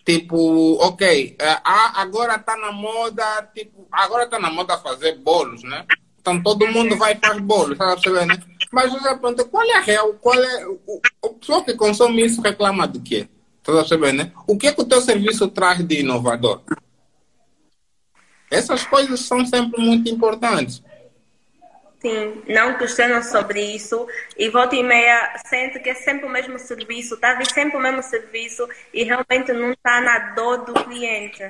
[0.05, 5.87] Tipo, ok, é, agora está na moda, tipo, agora está na moda fazer bolos, né?
[6.21, 8.29] Então todo mundo vai para os bolos, tá percebendo?
[8.29, 8.43] Né?
[8.73, 12.41] Mas você pergunta, qual é a real, qual é, o, o pessoal que consome isso
[12.41, 13.29] reclama do quê?
[13.63, 14.33] Tá percebendo, né?
[14.47, 16.63] O que é que o teu serviço traz de inovador?
[18.51, 20.83] Essas coisas são sempre muito importantes.
[22.03, 26.59] Sim, não questionam sobre isso e volta e meia sente que é sempre o mesmo
[26.59, 31.49] serviço, está a sempre o mesmo serviço e realmente não está na dor do cliente.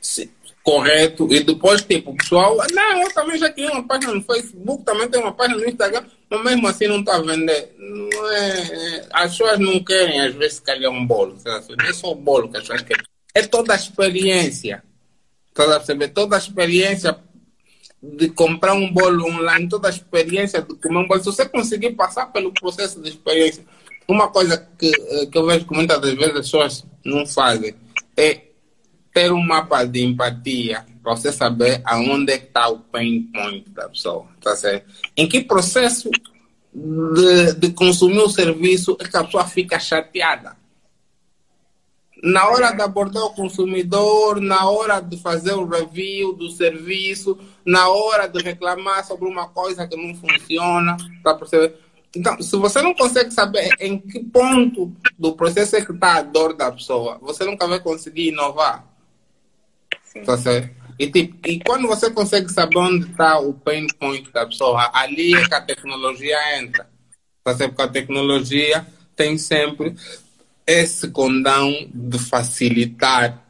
[0.00, 0.28] Sim,
[0.64, 1.32] correto.
[1.32, 5.08] E depois, tipo, o pessoal, não, eu também já tinha uma página no Facebook, também
[5.08, 7.72] tenho uma página no Instagram, mas mesmo assim não está a vender.
[7.78, 11.38] Não é, as pessoas não querem, às vezes, calhar um bolo.
[11.44, 13.04] Não é só o bolo que as pessoas querem.
[13.32, 14.82] É toda a experiência.
[15.54, 16.08] Toda, perceber?
[16.08, 17.18] Toda a experiência
[18.02, 21.92] de comprar um bolo online, toda a experiência de comer um bolo, se você conseguir
[21.92, 23.64] passar pelo processo de experiência,
[24.06, 27.74] uma coisa que, eh, que eu vejo que muitas das vezes as pessoas não fazem
[28.16, 28.42] é
[29.12, 33.88] ter um mapa de empatia para você saber aonde é está o pain point da
[33.88, 34.86] pessoa, tá certo?
[35.16, 36.10] Em que processo
[36.72, 40.57] de, de consumir o serviço é que a pessoa fica chateada
[42.22, 47.88] na hora de abordar o consumidor, na hora de fazer o review do serviço, na
[47.88, 51.74] hora de reclamar sobre uma coisa que não funciona, tá percebendo?
[52.16, 56.22] Então, se você não consegue saber em que ponto do processo é que está a
[56.22, 58.84] dor da pessoa, você nunca vai conseguir inovar.
[60.02, 60.22] Sim.
[60.22, 60.74] Tá certo?
[60.98, 65.34] E, tipo, e quando você consegue saber onde está o pain point da pessoa, ali
[65.34, 66.88] é que a tecnologia entra.
[67.44, 67.70] Tá certo?
[67.70, 69.94] Porque a tecnologia tem sempre
[70.68, 73.42] esse condão de facilitar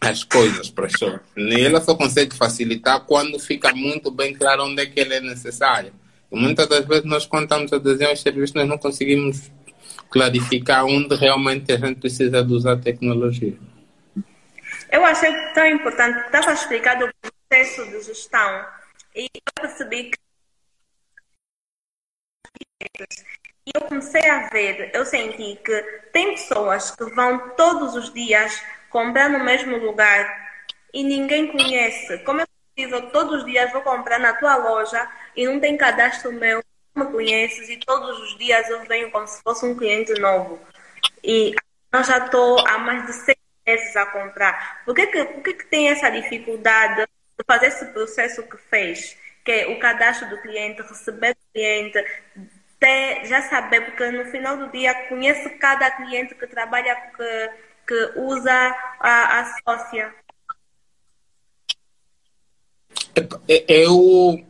[0.00, 1.20] as coisas para as pessoas.
[1.36, 5.20] E ela só consegue facilitar quando fica muito bem claro onde é que ele é
[5.20, 5.92] necessário.
[6.32, 9.50] E muitas das vezes nós, estamos a desenhar os serviços, nós não conseguimos
[10.08, 13.54] clarificar onde realmente a gente precisa de usar tecnologia.
[14.90, 18.64] Eu achei tão importante, estava explicado o processo de gestão
[19.14, 20.18] e eu percebi que
[23.68, 28.62] e eu comecei a ver, eu senti que tem pessoas que vão todos os dias
[28.88, 30.26] comprar no mesmo lugar
[30.92, 32.16] e ninguém conhece.
[32.18, 36.32] Como é possível, todos os dias vou comprar na tua loja e não tem cadastro
[36.32, 40.18] meu, não me conheces e todos os dias eu venho como se fosse um cliente
[40.18, 40.58] novo.
[41.22, 41.54] E
[41.92, 44.82] eu já estou há mais de seis meses a comprar.
[44.86, 49.14] Por que, que, por que, que tem essa dificuldade de fazer esse processo que fez?
[49.44, 52.02] Que é o cadastro do cliente, receber o cliente,
[52.78, 57.50] até já saber, porque no final do dia conheço cada cliente que trabalha, que,
[57.86, 58.52] que usa
[59.00, 60.14] a, a sócia.
[63.66, 64.44] Eu.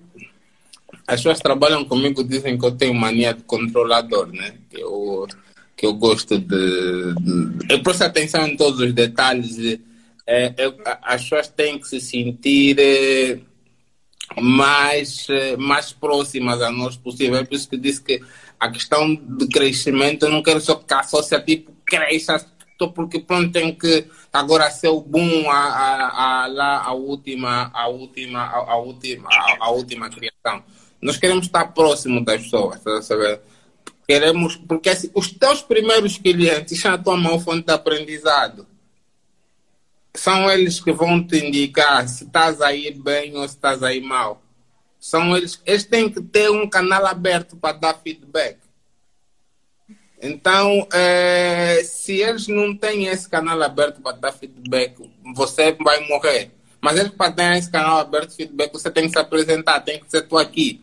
[1.06, 4.54] As pessoas trabalham comigo dizem que eu tenho mania de controlador, né?
[4.70, 5.26] Eu,
[5.74, 9.80] que eu gosto de, de eu presto atenção em todos os detalhes.
[10.26, 13.38] É, eu, as pessoas têm que se sentir é,
[14.36, 17.36] mais, é, mais próximas a nós possível.
[17.36, 18.20] É por isso que disse que
[18.58, 22.44] a questão de crescimento, eu não quero só que a associativo cresça,
[22.94, 27.88] porque pronto, tem que agora ser o boom a, a, a, lá, a última, a
[27.88, 30.62] última, a, a última, a, a, última criação.
[31.00, 33.40] Nós queremos estar próximo das pessoas, tá saber?
[34.06, 38.66] Queremos, porque assim, os teus primeiros clientes são a tua maior fonte de aprendizado.
[40.18, 44.42] São eles que vão te indicar se estás aí bem ou se estás aí mal.
[44.98, 48.58] São eles, eles têm que ter um canal aberto para dar feedback.
[50.20, 54.96] Então, é, se eles não têm esse canal aberto para dar feedback,
[55.36, 56.50] você vai morrer.
[56.80, 60.00] Mas eles para ter esse canal aberto de feedback, você tem que se apresentar, tem
[60.00, 60.82] que ser tu aqui.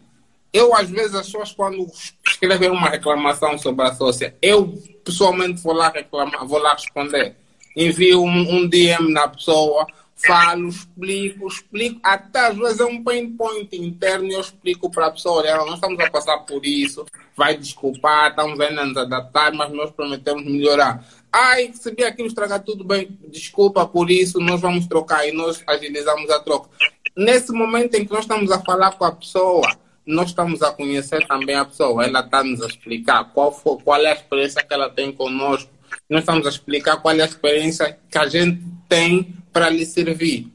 [0.53, 1.85] Eu, às vezes, as pessoas, quando
[2.25, 7.35] escrevem uma reclamação sobre a sócia, eu pessoalmente vou lá reclamar, vou lá responder.
[7.75, 9.85] Envio um, um DM na pessoa,
[10.15, 11.99] falo, explico, explico.
[12.03, 15.57] Até às vezes é um pain point interno e eu explico para a pessoa: olha,
[15.57, 19.91] nós estamos a passar por isso, vai desculpar, estamos ainda a nos adaptar, mas nós
[19.91, 21.05] prometemos melhorar.
[21.31, 26.29] Ai, recebi aquilo, estragar tudo bem, desculpa por isso, nós vamos trocar e nós agilizamos
[26.29, 26.69] a troca.
[27.15, 29.67] Nesse momento em que nós estamos a falar com a pessoa,
[30.05, 33.99] nós estamos a conhecer também a pessoa, ela está nos a explicar qual, for, qual
[34.01, 35.69] é a experiência que ela tem conosco,
[36.09, 40.51] nós estamos a explicar qual é a experiência que a gente tem para lhe servir.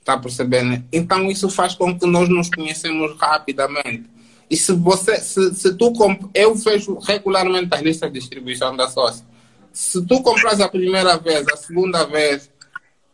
[0.00, 0.84] Está percebendo?
[0.92, 4.04] Então isso faz com que nós nos conhecemos rapidamente.
[4.50, 6.30] E se você, se, se tu comp...
[6.34, 9.26] eu vejo regularmente as listas de distribuição da sócia.
[9.72, 12.50] Se tu compras a primeira vez, a segunda vez,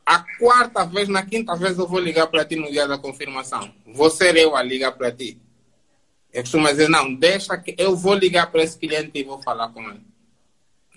[0.05, 3.73] a quarta vez, na quinta vez eu vou ligar para ti no dia da confirmação.
[3.87, 5.39] Vou ser eu a ligar para ti.
[6.33, 9.69] Eu costumo dizer, não, deixa que eu vou ligar para esse cliente e vou falar
[9.69, 10.10] com ele.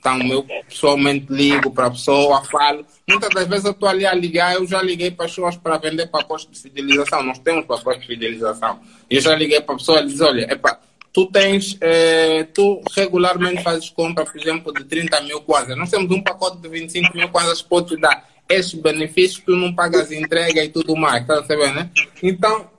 [0.04, 2.86] Então, eu pessoalmente ligo para a pessoa, falo.
[3.08, 6.08] Muitas das vezes eu estou ali a ligar, eu já liguei para pessoas para vender
[6.08, 7.24] pacotes de fidelização.
[7.24, 8.82] Nós temos pacotes de fidelização.
[9.10, 10.78] Eu já liguei para a pessoa e disse, olha, epa,
[11.14, 15.78] tu tens, eh, tu regularmente fazes compra, por exemplo, de 30 mil kwanzas.
[15.78, 19.56] Nós temos um pacote de 25 mil kwanzas que pode te dar esses benefícios, tu
[19.56, 21.90] não pagas entrega e tudo mais, tá sabendo, né?
[22.22, 22.70] Então,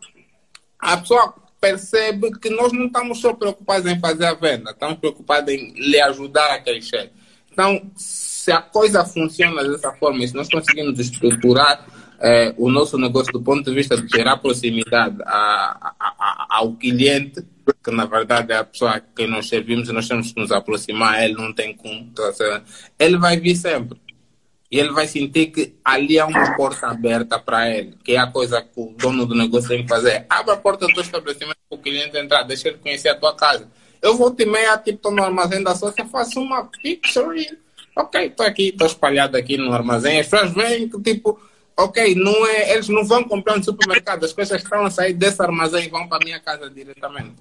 [0.78, 5.50] a pessoa percebe que nós não estamos só preocupados em fazer a venda, estamos preocupados
[5.50, 7.10] em lhe ajudar a crescer.
[7.50, 11.86] Então, se a coisa funciona dessa forma, se nós conseguimos estruturar
[12.20, 16.74] eh, o nosso negócio do ponto de vista de gerar proximidade a, a, a, ao
[16.74, 17.42] cliente,
[17.82, 21.24] que na verdade é a pessoa que nós servimos e nós temos que nos aproximar,
[21.24, 22.12] ele não tem como,
[22.98, 23.98] ele vai vir sempre.
[24.74, 28.26] E ele vai sentir que ali há uma porta aberta para ele, que é a
[28.26, 30.26] coisa que o dono do negócio tem que fazer.
[30.28, 33.70] Abre a porta do estabelecimento para o cliente entrar, deixa ele conhecer a tua casa.
[34.02, 37.56] Eu vou te meia, tipo, estou no armazém da sócia, faço uma picture e,
[37.96, 40.18] ok, estou aqui, estou espalhado aqui no armazém.
[40.18, 41.38] As pessoas veem que, tipo,
[41.76, 45.40] ok, não é, eles não vão comprar no supermercado, as coisas estão a sair desse
[45.40, 47.36] armazém e vão para a minha casa diretamente.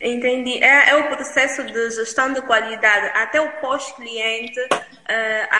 [0.00, 0.62] Entendi.
[0.62, 3.06] É, é, o processo de gestão de qualidade.
[3.18, 5.58] Até o pós-cliente uh,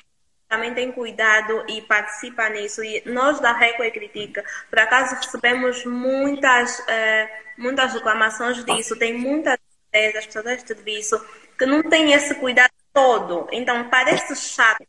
[0.49, 2.83] também tem cuidado e participa nisso.
[2.83, 8.97] E nós da Reco e Critica, por acaso, recebemos muitas, uh, muitas reclamações disso.
[8.97, 11.27] Tem muitas empresas, prestadores de serviço,
[11.59, 13.49] que não têm esse cuidado todo.
[13.51, 14.87] Então, parece chato,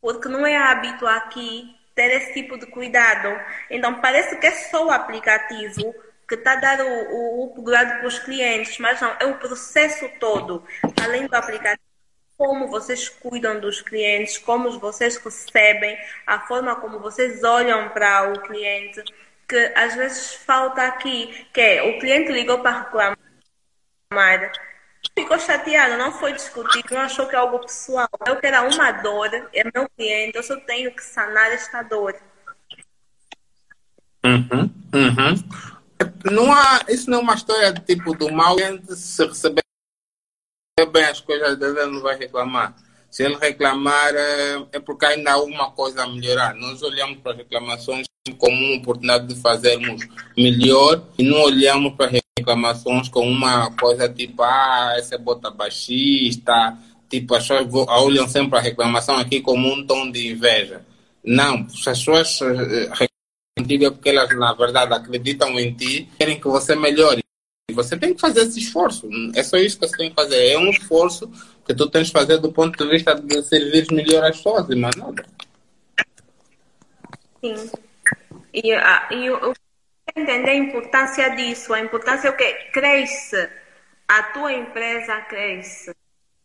[0.00, 3.40] porque não é hábito aqui ter esse tipo de cuidado.
[3.70, 5.94] Então, parece que é só o aplicativo
[6.28, 10.08] que está a dar o, o, cuidado para os clientes, mas não, é o processo
[10.18, 10.64] todo,
[11.02, 11.82] além do aplicativo,
[12.36, 18.40] como vocês cuidam dos clientes, como vocês recebem, a forma como vocês olham para o
[18.40, 19.02] cliente,
[19.48, 24.52] que às vezes falta aqui, que é o cliente ligou para reclamar,
[25.16, 28.08] ficou chateado, não foi discutido, não achou que é algo pessoal.
[28.26, 32.16] Eu quero uma dor, é meu cliente, eu só tenho que sanar esta dor.
[34.24, 35.73] Uhum, uhum
[36.24, 38.56] não há, isso não é uma história de tipo do mal,
[38.88, 39.62] se receber
[40.92, 42.74] bem as coisas dele, ele não vai reclamar.
[43.10, 46.54] Se ele reclamar, é, é porque ainda há alguma coisa a melhorar.
[46.54, 48.06] Nós olhamos para as reclamações
[48.38, 50.02] como uma oportunidade de fazermos
[50.36, 56.76] melhor e não olhamos para reclamações como uma coisa tipo, ah, essa é bota baixista,
[57.08, 60.84] tipo, as pessoas olham sempre a reclamação aqui como um tom de inveja.
[61.22, 62.40] Não, as pessoas
[63.56, 67.22] contigo é porque elas, na verdade, acreditam em ti, querem que você melhore.
[67.70, 69.08] E você tem que fazer esse esforço.
[69.34, 70.48] É só isso que você tem que fazer.
[70.48, 71.30] É um esforço
[71.66, 74.74] que tu tens que fazer do ponto de vista de servir melhor as pessoas e
[74.74, 75.24] mais nada.
[77.40, 77.70] Sim.
[78.52, 79.54] E, ah, e eu, eu
[80.14, 81.72] entender a importância disso.
[81.72, 83.48] A importância é o que cresce.
[84.06, 85.94] A tua empresa cresce.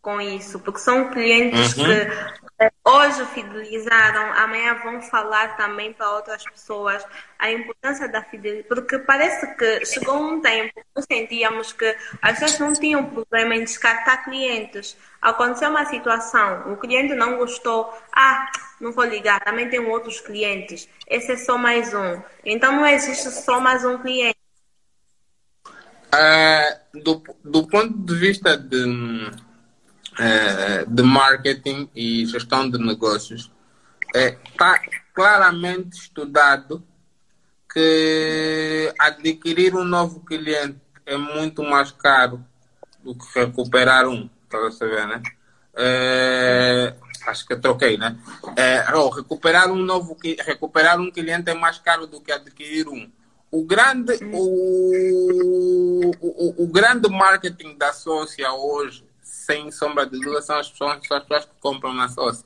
[0.01, 1.84] com isso, porque são clientes uhum.
[1.84, 2.49] que
[2.89, 7.05] hoje fidelizaram, amanhã vão falar também para outras pessoas
[7.37, 12.59] a importância da fidelidade, porque parece que chegou um tempo que sentíamos que as pessoas
[12.59, 14.97] não tinham problema em descartar clientes.
[15.21, 20.89] Aconteceu uma situação, o cliente não gostou, ah, não vou ligar, também tem outros clientes,
[21.07, 22.21] esse é só mais um.
[22.43, 24.37] Então não existe só mais um cliente.
[26.11, 29.49] Uh, do, do ponto de vista de é,
[30.88, 33.51] de marketing e gestão de negócios,
[34.13, 36.84] está é, claramente estudado
[37.72, 42.43] que adquirir um novo cliente é muito mais caro
[43.03, 44.30] do que recuperar um.
[44.43, 45.22] Está a saber, né?
[45.76, 46.95] É,
[47.28, 48.17] acho que troquei, né?
[48.55, 53.09] É, oh, recuperar um novo recuperar um cliente é mais caro do que adquirir um.
[53.51, 59.09] O grande, o, o, o grande marketing da Sócia hoje
[59.50, 62.45] sem sombra de dúvida, são as pessoas, são as pessoas que compram na sócia.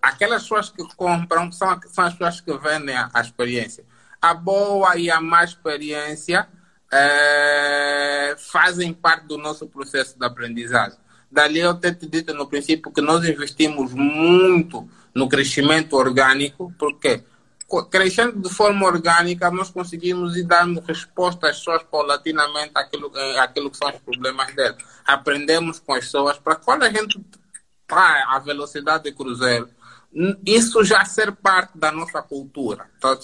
[0.00, 3.84] Aquelas pessoas que compram são, são as pessoas que vendem a, a experiência.
[4.22, 6.48] A boa e a má experiência
[6.92, 10.98] é, fazem parte do nosso processo de aprendizagem.
[11.30, 17.24] Dali eu ter te dito no princípio que nós investimos muito no crescimento orgânico, porque
[17.90, 23.76] crescendo de forma orgânica, nós conseguimos ir dando resposta às pessoas paulatinamente àquilo, àquilo que
[23.76, 24.82] são os problemas delas.
[25.06, 27.20] Aprendemos com as pessoas para quando a gente
[27.82, 29.68] está à velocidade de cruzeiro,
[30.44, 32.90] isso já ser parte da nossa cultura.
[32.98, 33.16] Então,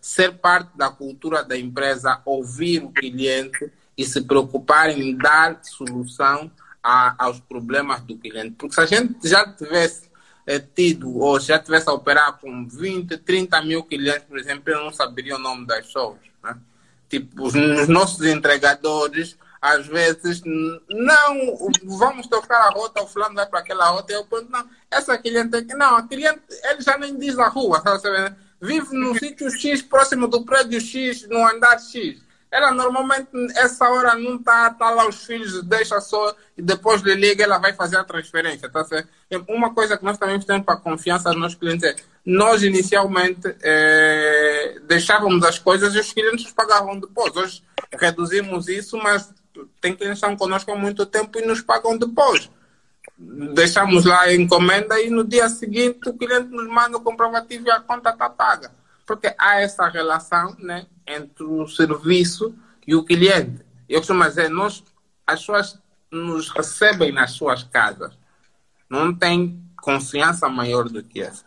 [0.00, 6.50] ser parte da cultura da empresa, ouvir o cliente e se preocupar em dar solução
[6.82, 8.56] a, aos problemas do cliente.
[8.58, 10.10] Porque se a gente já tivesse
[10.46, 14.84] é, tido ou já tivesse a operar com 20, 30 mil clientes, por exemplo, eu
[14.84, 16.18] não saberia o nome das pessoas.
[16.42, 16.56] Né?
[17.08, 23.46] Tipo, os, os nossos entregadores, às vezes, não, vamos tocar a rota, o fulano vai
[23.46, 27.16] para aquela rota, eu pergunto, não, essa cliente aqui, não, a cliente, ele já nem
[27.16, 28.34] diz a rua, sabe?
[28.60, 32.20] Vive no sítio X, próximo do prédio X, no andar X.
[32.52, 37.14] Ela normalmente, essa hora, não está tá lá os filhos, deixa só e depois lhe
[37.14, 38.68] liga, ela vai fazer a transferência.
[38.68, 39.08] Tá certo?
[39.48, 41.96] Uma coisa que nós também temos para confiança dos nossos clientes é:
[42.26, 47.34] nós inicialmente é, deixávamos as coisas e os clientes pagavam depois.
[47.34, 47.62] Hoje
[47.98, 49.32] reduzimos isso, mas
[49.80, 52.50] tem clientes que estão conosco há muito tempo e nos pagam depois.
[53.16, 57.70] Deixamos lá a encomenda e no dia seguinte o cliente nos manda o comprovativo e
[57.70, 58.70] a conta está paga
[59.06, 62.54] porque há essa relação né, entre o serviço
[62.86, 63.64] e o cliente.
[63.88, 64.84] Eu costumo dizer, nós,
[65.26, 68.18] as pessoas nos recebem nas suas casas.
[68.88, 71.44] Não tem confiança maior do que essa.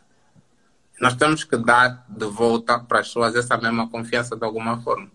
[0.99, 5.11] Nós temos que dar de volta para as pessoas essa mesma confiança de alguma forma.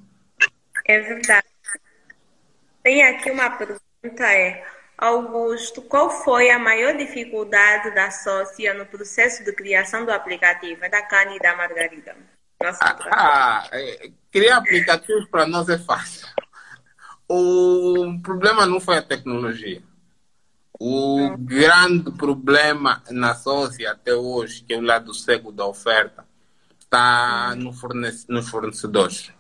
[0.86, 1.46] É verdade.
[2.82, 4.64] Tem aqui uma pergunta, é,
[4.96, 10.84] Augusto, qual foi a maior dificuldade da sócia no processo de criação do aplicativo?
[10.84, 12.16] É da Cani e da Margarida.
[12.62, 16.28] Ah, ah, é, criar aplicativos para nós é fácil.
[17.26, 19.82] O problema não foi a tecnologia.
[20.78, 26.26] O grande problema na sócia até hoje, que é o lado cego da oferta,
[26.78, 29.32] está no fornece, nos fornecedores.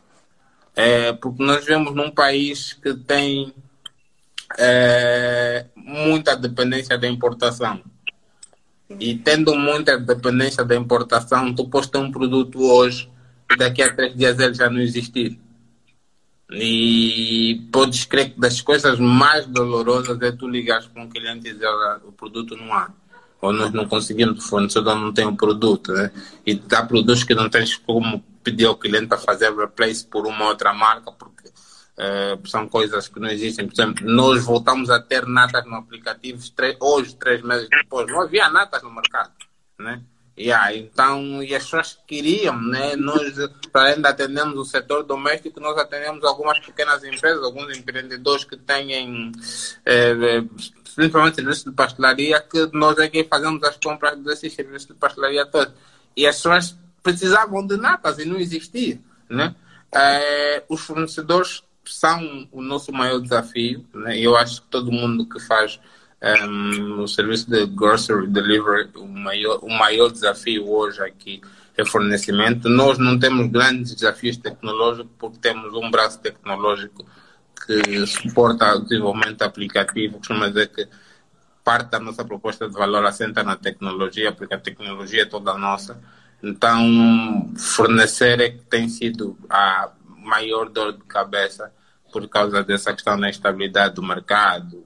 [0.74, 3.54] É, porque nós vemos num país que tem
[4.58, 7.82] é, muita dependência da importação.
[8.98, 13.09] E tendo muita dependência da importação, tu podes ter um produto hoje
[13.56, 15.38] daqui a três dias ele já não existir.
[16.52, 21.52] E podes crer que das coisas mais dolorosas é tu ligares para um cliente e
[21.52, 21.68] dizer
[22.04, 22.90] o produto não há.
[23.40, 25.92] Ou nós não conseguimos, o fornecedor não tem o um produto.
[25.92, 26.10] Né?
[26.46, 30.46] E há produtos que não tens como pedir ao cliente para fazer replace por uma
[30.46, 33.66] outra marca, porque uh, são coisas que não existem.
[33.66, 36.42] Por exemplo, nós voltamos a ter natas no aplicativo
[36.80, 38.06] hoje, três meses depois.
[38.08, 39.32] Não havia natas no mercado.
[39.78, 40.02] Né?
[40.38, 42.96] Yeah, então, e as pessoas queriam, né?
[42.96, 43.34] Nós,
[43.74, 49.32] além de atendermos o setor doméstico, nós atendemos algumas pequenas empresas, alguns empreendedores que têm,
[49.84, 50.42] eh,
[50.94, 55.44] principalmente serviços de pastelaria, que nós é que fazemos as compras desses serviços de pastelaria
[55.44, 55.74] todos.
[56.16, 59.54] E as pessoas precisavam de natas e não existia, né?
[59.92, 64.18] Eh, os fornecedores são o nosso maior desafio, né?
[64.18, 65.78] Eu acho que todo mundo que faz
[66.22, 71.40] um, o serviço de grocery delivery, o maior, o maior desafio hoje aqui
[71.76, 72.68] é fornecimento.
[72.68, 77.04] Nós não temos grandes desafios tecnológicos porque temos um braço tecnológico
[77.66, 80.88] que suporta o desenvolvimento aplicativo, costuma dizer que
[81.64, 86.00] parte da nossa proposta de valor assenta na tecnologia, porque a tecnologia é toda nossa.
[86.42, 91.72] Então, fornecer é que tem sido a maior dor de cabeça
[92.12, 94.84] por causa dessa questão da instabilidade do mercado,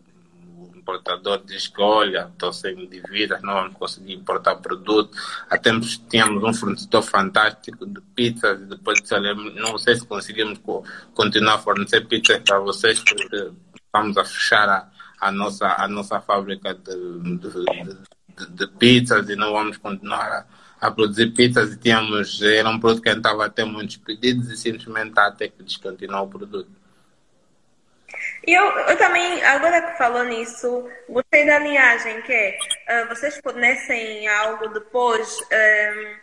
[0.84, 5.16] importador diz que, olha, estou sem dívidas, não vamos conseguir importar produto.
[5.48, 9.00] Há tempos tínhamos um fornecedor fantástico de pizzas e depois
[9.56, 10.60] não sei se conseguimos
[11.14, 16.20] continuar a fornecer pizzas para vocês porque estamos a fechar a, a nossa, a nossa
[16.20, 20.46] fábrica de, de, de, de pizzas e não vamos continuar a
[20.80, 24.56] a produzir pizzas e tínhamos, era um produto que estava a ter muitos pedidos e
[24.56, 26.68] simplesmente até que descontinuou o produto.
[28.46, 32.58] Eu, eu também, agora que falou nisso, gostei da linhagem, que é,
[33.04, 36.16] uh, vocês fornecem algo depois, um,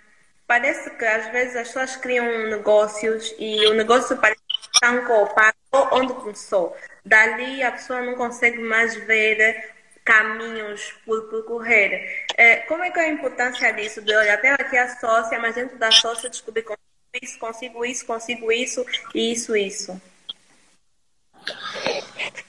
[0.46, 4.42] parece que às vezes as pessoas criam negócios e o negócio parece
[4.74, 6.76] estancou, parou onde começou.
[7.06, 9.72] Dali a pessoa não consegue mais ver
[10.04, 12.26] caminhos por percorrer.
[12.36, 14.02] É, como é que é a importância disso?
[14.02, 16.86] De olha, até aqui a sócia, mas dentro da sócia descobrir consigo
[17.22, 20.02] isso, consigo isso, consigo isso e isso, isso.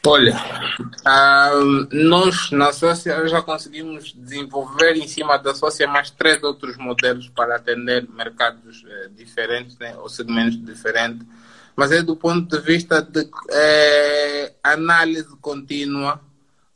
[0.05, 0.35] Olha,
[1.07, 7.29] uh, nós na sócia já conseguimos desenvolver em cima da sócia mais três outros modelos
[7.29, 11.25] para atender mercados uh, diferentes né, ou segmentos diferentes,
[11.77, 16.21] mas é do ponto de vista de uh, análise contínua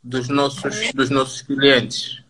[0.03, 2.23] dos nossos, dos nossos clientes.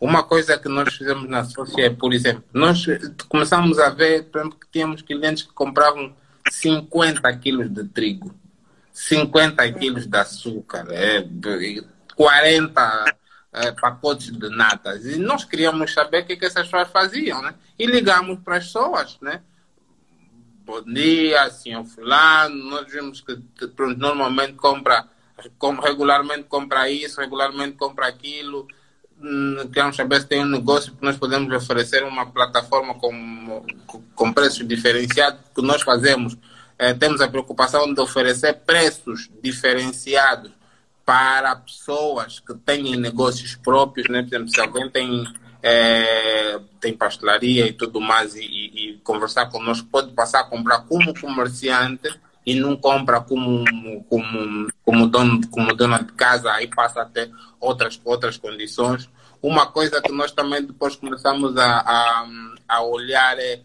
[0.00, 2.84] Uma coisa que nós fizemos na Sócia é, por exemplo, nós
[3.28, 6.12] começamos a ver, por exemplo, que tínhamos clientes que compravam
[6.50, 8.34] 50 quilos de trigo,
[8.92, 11.24] 50 quilos de açúcar, é,
[12.14, 13.16] 40
[13.52, 15.04] é, pacotes de natas.
[15.06, 17.54] E nós queríamos saber o que, que essas pessoas faziam, né?
[17.78, 19.40] E ligamos para as pessoas, né?
[20.64, 25.08] Bom dia, senhor fulano, nós vimos que pronto, normalmente compra
[25.82, 28.66] regularmente compra isso, regularmente compra aquilo.
[29.20, 33.64] Hum, queremos saber se tem um negócio que nós podemos oferecer uma plataforma com,
[34.14, 36.36] com preços diferenciados, que nós fazemos.
[36.82, 40.50] É, temos a preocupação de oferecer preços diferenciados
[41.04, 44.20] para pessoas que têm negócios próprios, né?
[44.20, 45.24] Por exemplo, se alguém tem,
[45.62, 50.80] é, tem pastelaria e tudo mais e, e, e conversar conosco, pode passar a comprar
[50.80, 52.12] como comerciante
[52.44, 53.62] e não compra como,
[54.08, 57.30] como, como, dono, como dona de casa, aí passa a ter
[57.60, 59.08] outras, outras condições.
[59.40, 62.26] Uma coisa que nós também depois começamos a, a,
[62.66, 63.60] a olhar é,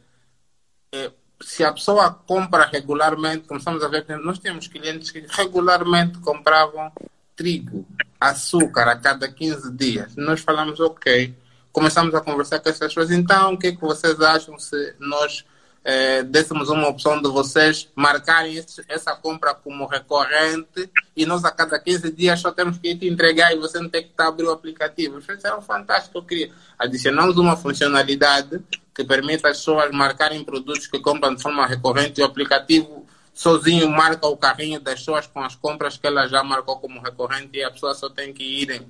[0.94, 1.12] é,
[1.42, 6.92] se a pessoa compra regularmente, começamos a ver que nós temos clientes que regularmente compravam
[7.36, 7.86] trigo,
[8.20, 10.16] açúcar a cada 15 dias.
[10.16, 11.36] Nós falamos, ok,
[11.72, 15.46] começamos a conversar com essas pessoas, então o que, é que vocês acham se nós
[15.90, 21.52] é, dessemos uma opção de vocês marcarem esse, essa compra como recorrente e nós a
[21.52, 24.44] cada 15 dias só temos que te entregar e você não tem que estar abrir
[24.44, 25.20] o aplicativo.
[25.20, 26.18] Isso era fantástico.
[26.18, 26.52] Eu queria.
[26.78, 28.62] Adicionamos uma funcionalidade
[28.94, 33.90] que permite às pessoas marcarem produtos que compram de forma recorrente e o aplicativo sozinho
[33.90, 37.64] marca o carrinho das pessoas com as compras que ela já marcou como recorrente e
[37.64, 38.86] a pessoa só tem que ir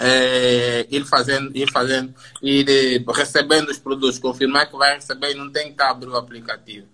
[0.00, 5.50] é, ir fazendo, ir fazendo, ir recebendo os produtos, confirmar que vai receber e não
[5.50, 6.86] tem que abrir o aplicativo.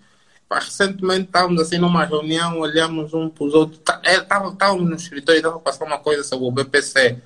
[0.50, 5.40] Recentemente estávamos assim numa reunião, olhamos um para os outros, estávamos tá, no escritório e
[5.40, 7.18] estava passando uma coisa sobre o BPC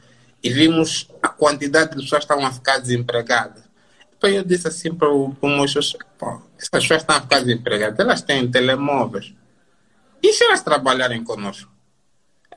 [0.43, 3.63] e vimos a quantidade de pessoas que estavam a ficar desempregadas.
[4.11, 8.51] Depois eu disse assim para o moço, essas pessoas estão a ficar desempregadas, elas têm
[8.51, 9.33] telemóveis.
[10.23, 11.70] E se elas trabalharem conosco?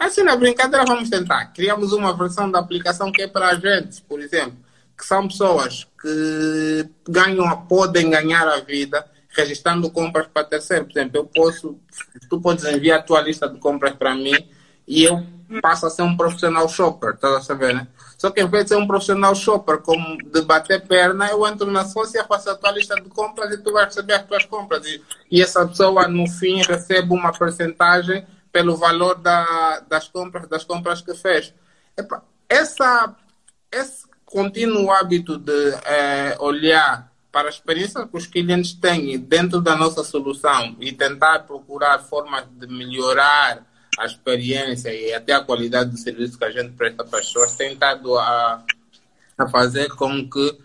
[0.03, 1.45] Assim, na brincadeira, vamos tentar.
[1.53, 4.57] Criamos uma versão da aplicação que é para agentes, por exemplo,
[4.97, 10.85] que são pessoas que ganham, podem ganhar a vida registrando compras para terceiro.
[10.85, 11.79] Por exemplo, eu posso,
[12.29, 14.35] tu podes enviar a tua lista de compras para mim
[14.85, 15.23] e eu
[15.61, 17.87] passo a ser um profissional shopper, estás a saber, né?
[18.17, 21.71] Só que em vez de ser um profissional shopper, como de bater perna, eu entro
[21.71, 24.85] na sócia, faço a tua lista de compras e tu vais receber as tuas compras.
[24.85, 25.01] E,
[25.31, 31.01] e essa pessoa, no fim, recebe uma porcentagem pelo valor da, das compras das compras
[31.01, 31.53] que fez.
[31.97, 33.15] Epa, essa,
[33.71, 39.75] esse contínuo hábito de é, olhar para a experiência que os clientes têm dentro da
[39.75, 43.65] nossa solução e tentar procurar formas de melhorar
[43.97, 47.55] a experiência e até a qualidade do serviço que a gente presta para as pessoas
[47.55, 48.63] tem estado a,
[49.35, 50.59] a fazer com que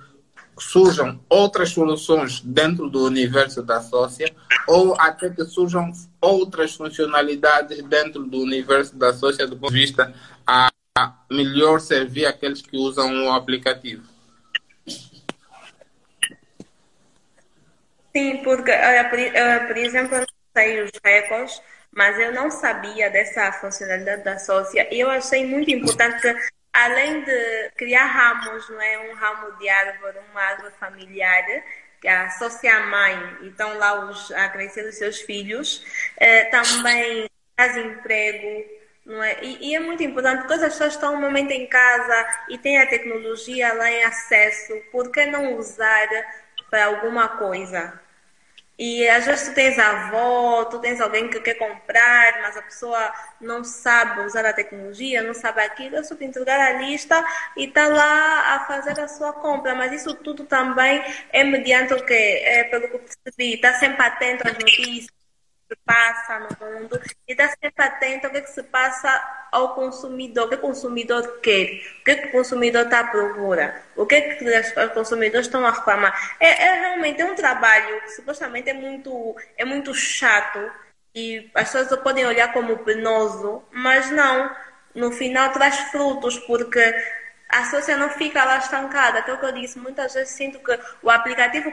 [0.59, 4.35] surjam outras soluções dentro do universo da sócia
[4.67, 10.13] ou até que surjam outras funcionalidades dentro do universo da sócia do ponto de vista
[10.47, 10.71] a
[11.31, 14.03] melhor servir aqueles que usam o aplicativo.
[18.17, 18.73] Sim, porque,
[19.11, 24.89] por, por exemplo, eu sei os recordes, mas eu não sabia dessa funcionalidade da sócia
[24.93, 26.35] e eu achei muito importante
[26.85, 29.11] além de criar ramos, não é?
[29.11, 31.45] Um ramo de árvore, uma árvore familiar,
[32.01, 35.85] que associa a mãe e estão lá os, a crescer os seus filhos,
[36.16, 38.64] eh, também traz emprego,
[39.05, 39.43] Não é?
[39.43, 42.79] E, e, é muito importante porque as pessoas estão um momento em casa e têm
[42.79, 46.09] a tecnologia lá em acesso, por que não usar
[46.70, 48.01] para alguma coisa?
[48.79, 53.12] E às vezes tu tens avó, tu tens alguém que quer comprar, mas a pessoa
[53.41, 57.24] não sabe usar a tecnologia, não sabe aquilo, é só te entregar a lista
[57.57, 59.74] e está lá a fazer a sua compra.
[59.74, 62.41] Mas isso tudo também é mediante o quê?
[62.45, 65.18] É pelo que eu percebi, está sempre atento às notícias,
[65.69, 67.01] se passa no mundo.
[67.27, 70.59] E está sempre atento ao que, é que se passa ao consumidor, o que o
[70.59, 74.45] consumidor quer, o que, é que o consumidor está à procura, o que, é que
[74.45, 76.37] os consumidores estão a reclamar.
[76.41, 80.59] É, é realmente é um trabalho que supostamente é muito, é muito chato
[81.14, 84.55] e as pessoas podem olhar como penoso, mas não,
[84.95, 86.95] no final traz frutos, porque
[87.49, 89.21] a sociedade não fica lá estancada.
[89.21, 91.73] Aquilo que eu disse, muitas vezes sinto que o aplicativo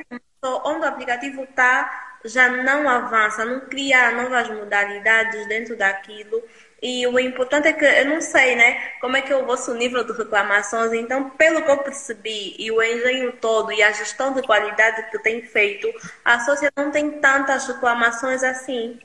[0.63, 6.43] onde o aplicativo está já não avança, não cria novas modalidades dentro daquilo.
[6.81, 9.73] E o importante é que eu não sei, né, como é que é o vosso
[9.73, 10.93] nível de reclamações.
[10.93, 15.19] Então, pelo que eu percebi, e o engenho todo e a gestão de qualidade que
[15.19, 15.87] tem feito,
[16.23, 18.99] a sociedade não tem tantas reclamações assim.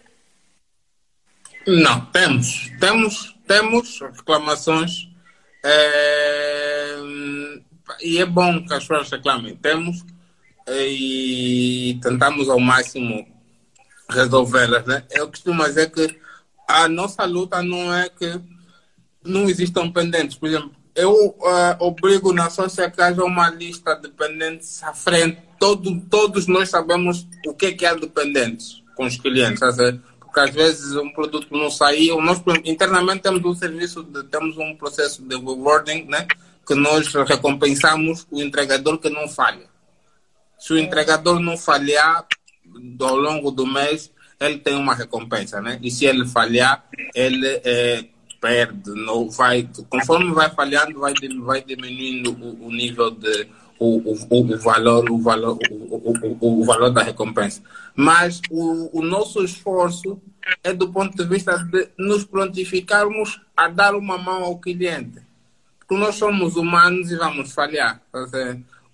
[1.67, 5.09] Não, temos, temos, temos reclamações.
[5.65, 6.97] É...
[8.03, 9.57] E é bom que as pessoas reclamem.
[9.57, 10.05] Temos
[10.69, 13.27] e tentamos ao máximo
[14.09, 14.85] resolvê-las.
[14.87, 15.05] Né?
[15.11, 16.19] Eu costumo dizer que
[16.69, 18.41] a nossa luta não é que
[19.25, 20.37] não existam pendentes.
[20.37, 25.39] Por exemplo, eu uh, obrigo na sociedade que haja uma lista de pendentes à frente.
[25.59, 29.61] Todo, todos nós sabemos o que é que há de pendentes com os clientes.
[30.21, 32.21] Porque às vezes um produto não saiu.
[32.21, 36.27] Nós internamente temos um serviço, de, temos um processo de rewarding, né?
[36.67, 39.70] que nós recompensamos o entregador que não falha.
[40.61, 42.27] Se o entregador não falhar
[43.01, 45.79] ao longo do mês, ele tem uma recompensa, né?
[45.83, 46.85] E se ele falhar,
[47.15, 48.05] ele é,
[48.41, 53.49] perde, não vai, conforme vai falhando, vai, vai diminuindo o, o nível de
[53.79, 57.63] o, o, o, valor, o valor, o, o, valor da recompensa.
[57.97, 60.21] Mas o, o nosso esforço
[60.63, 65.23] é do ponto de vista de nos prontificarmos a dar uma mão ao cliente.
[65.79, 68.03] Porque nós somos humanos e vamos falhar.
[68.13, 68.27] Tá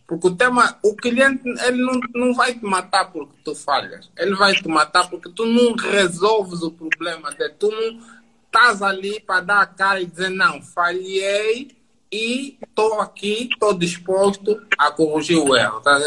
[0.06, 4.08] porque o tema, o cliente, ele não, não vai te matar porque tu falhas.
[4.16, 7.54] Ele vai te matar porque tu não resolves o problema dele.
[7.58, 8.00] Tu não
[8.44, 11.76] estás ali para dar a cara e dizer, não, falhei
[12.12, 15.80] e estou aqui, estou disposto a corrigir o erro.
[15.80, 16.00] Tá?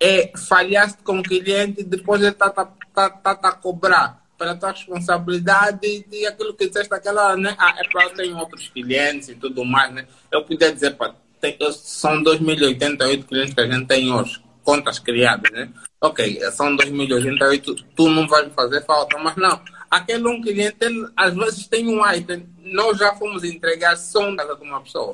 [0.00, 4.22] É, falhaste com o cliente e depois ele está tá, tá, tá, tá a cobrar
[4.38, 7.54] pela tua responsabilidade e, aquilo que disseste aquela, né?
[7.58, 10.06] Ah, é para eu outros clientes e tudo mais, né?
[10.32, 15.50] Eu podia dizer para tem, são 2.088 clientes que a gente tem hoje, contas criadas,
[15.50, 15.68] né?
[16.00, 19.60] Ok, são 2.088, tu não vai fazer falta, mas não.
[19.90, 24.62] Aquele um cliente, ele, às vezes tem um item, nós já fomos entregar casa de
[24.62, 25.12] uma pessoa.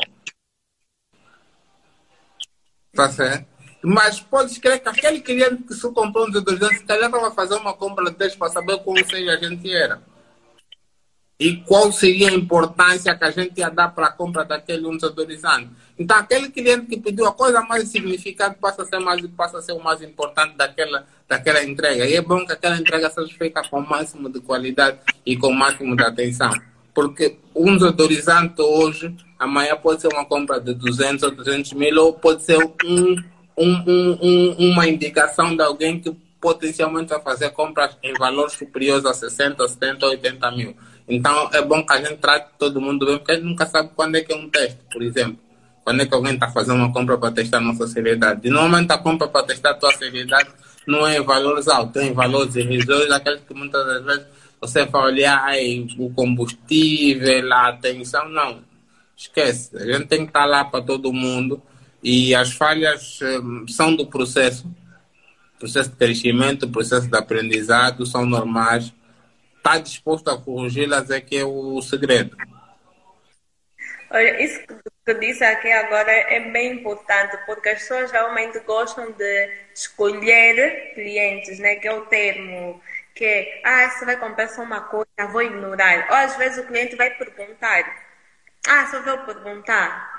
[2.94, 3.46] Tá certo?
[3.82, 7.32] Mas pode crer que aquele cliente que só comprou um detergente, se calhar estava a
[7.32, 10.02] fazer uma compra de 10 para saber como seja a gente era
[11.38, 14.96] e qual seria a importância que a gente ia dar para a compra daquele um
[14.96, 15.70] desodorizante.
[15.96, 19.62] Então, aquele cliente que pediu a coisa mais significante passa a ser, mais, passa a
[19.62, 22.06] ser o mais importante daquela, daquela entrega.
[22.06, 25.48] E é bom que aquela entrega seja feita com o máximo de qualidade e com
[25.48, 26.50] o máximo de atenção.
[26.92, 32.12] Porque um desodorizante hoje, amanhã pode ser uma compra de 200 ou 300 mil, ou
[32.14, 33.16] pode ser um,
[33.56, 36.10] um, um, uma indicação de alguém que
[36.40, 40.74] potencialmente vai fazer compras em valores superiores a 60, 70, 80 mil.
[41.08, 43.90] Então é bom que a gente trate todo mundo bem, porque a gente nunca sabe
[43.96, 45.38] quando é que é um teste, por exemplo.
[45.82, 48.46] Quando é que alguém está fazendo uma compra para testar a nossa seriedade.
[48.46, 50.50] E normalmente a compra para testar a tua seriedade
[50.86, 54.26] não é em valores altos, é em valores irrisórios, aqueles que muitas das vezes
[54.60, 58.60] você vai olhar aí, o combustível, a atenção, não.
[59.16, 59.76] Esquece.
[59.76, 61.62] A gente tem que estar lá para todo mundo
[62.02, 64.66] e as falhas um, são do processo.
[65.58, 68.92] Processo de crescimento, processo de aprendizado são normais
[69.58, 72.36] está disposto a corrigi-las é que é o segredo.
[74.10, 74.60] Olha, isso
[75.04, 81.58] que disse aqui agora é bem importante, porque as pessoas realmente gostam de escolher clientes,
[81.58, 81.76] né?
[81.76, 82.80] Que é o termo
[83.14, 86.06] que é, ah, você vai comprar só uma coisa, vou ignorar.
[86.08, 87.84] Ou às vezes o cliente vai perguntar,
[88.66, 90.17] ah, só vou perguntar.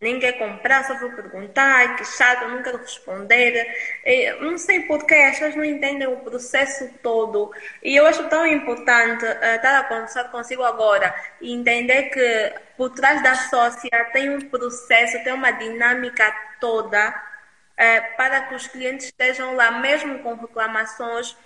[0.00, 3.66] Nem quer comprar, só vou perguntar, que chato, não quero responder.
[4.02, 7.52] Eu não sei porquê, as pessoas não entendem o processo todo.
[7.82, 12.90] E eu acho tão importante uh, estar a conversar consigo agora e entender que por
[12.90, 19.06] trás da sócia tem um processo, tem uma dinâmica toda uh, para que os clientes
[19.06, 21.36] estejam lá, mesmo com reclamações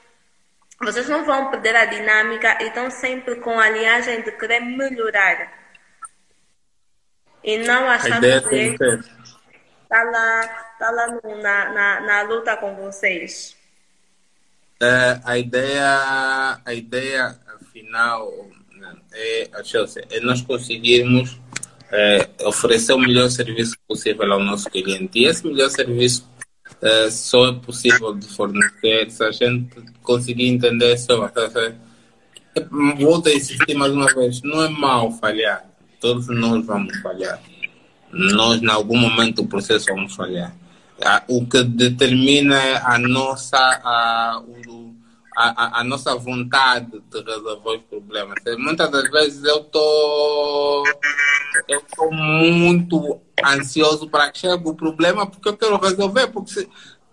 [0.80, 5.63] vocês não vão perder a dinâmica e estão sempre com a linhagem de querer melhorar.
[7.45, 8.82] E não achar que o cliente
[9.82, 10.47] está lá,
[10.78, 13.55] tá lá no, na, na, na luta com vocês.
[14.82, 17.38] É, a ideia, a ideia
[17.72, 18.30] final
[18.72, 21.38] né, é, Chelsea, é nós conseguirmos
[21.92, 25.18] é, oferecer o melhor serviço possível ao nosso cliente.
[25.18, 26.28] E esse melhor serviço
[26.80, 31.30] é, só é possível de fornecer se a gente conseguir entender só.
[32.99, 35.64] Volto a insistir mais uma vez: não é mal falhar,
[36.05, 37.40] todos nós vamos falhar.
[38.12, 40.55] Nós, em algum momento do processo, vamos falhar.
[41.26, 44.42] O que determina a nossa, a,
[45.34, 48.34] a, a, nossa vontade de resolver os problemas.
[48.59, 50.84] Muitas das vezes eu estou
[51.68, 56.26] eu estou muito ansioso para que chegue o problema porque eu quero resolver.
[56.26, 56.68] Porque se,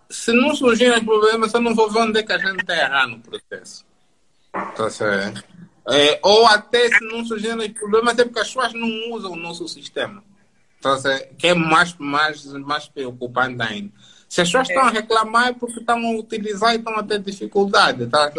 [0.10, 3.16] se não surgirem problemas, eu não vou ver onde é que a gente está errando
[3.16, 3.86] no processo.
[4.52, 5.51] Tá certo?
[5.88, 9.68] É, ou até se não surgirem problemas, é porque as pessoas não usam o nosso
[9.68, 10.24] sistema.
[10.80, 11.36] Tá certo?
[11.36, 13.92] Que é mais, mais, mais preocupante ainda.
[14.28, 17.20] Se as pessoas estão a reclamar é porque estão a utilizar e estão a ter
[17.20, 18.08] dificuldade.
[18.08, 18.32] Tá?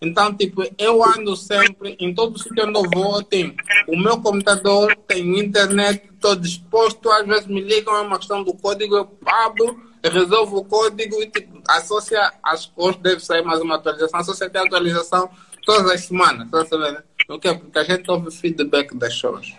[0.00, 3.54] Então, tipo, eu ando sempre, em todo sítio onde eu vou, tem
[3.86, 8.54] o meu computador, tem internet, estou disposto, às vezes me ligam, é uma questão do
[8.54, 13.60] código, eu abro, eu resolvo o código e tipo, associa as coisas, deve sair mais
[13.60, 15.30] uma atualização, associa a atualização
[15.62, 16.98] todas as semanas, tá sabendo?
[17.26, 17.54] Por quê?
[17.54, 19.52] Porque a gente ouve feedback das pessoas.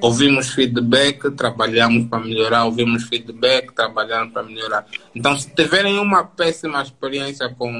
[0.00, 4.86] Ouvimos feedback, trabalhamos para melhorar, ouvimos feedback, trabalhamos para melhorar.
[5.14, 7.70] Então, se tiverem uma péssima experiência com,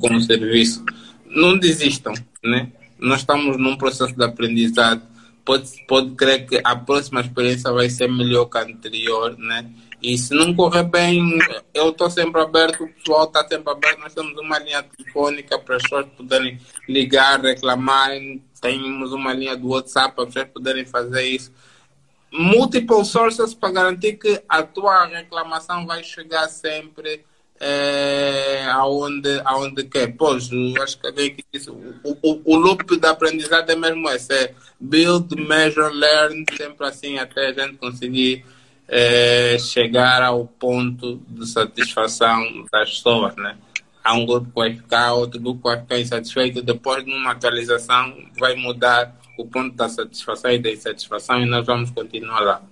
[0.00, 0.84] com o serviço,
[1.24, 2.72] não desistam, né?
[2.98, 5.00] Nós estamos num processo de aprendizado.
[5.44, 9.70] Pode, pode crer que a próxima experiência vai ser melhor que a anterior, né?
[10.00, 11.38] E se não correr bem,
[11.74, 13.98] eu estou sempre aberto, o pessoal está sempre aberto.
[13.98, 18.10] Nós temos uma linha telefônica para as pessoas poderem ligar, reclamar,
[18.60, 21.52] temos uma linha do WhatsApp para vocês poderem fazer isso.
[22.30, 27.24] Multiple sources para garantir que a tua reclamação vai chegar sempre
[27.58, 30.14] é, aonde, aonde quer.
[30.16, 30.48] Pois,
[30.80, 34.54] acho que alguém que disse, o, o, o loop da aprendizagem é mesmo esse, é
[34.78, 38.44] build, measure, learn, sempre assim até a gente conseguir
[38.88, 43.56] é, chegar ao ponto de satisfação das pessoas, né?
[44.08, 46.62] há um grupo que vai ficar, outro grupo vai ficar insatisfeito.
[46.62, 51.90] Depois, numa atualização, vai mudar o ponto da satisfação e da insatisfação e nós vamos
[51.90, 52.62] continuar lá.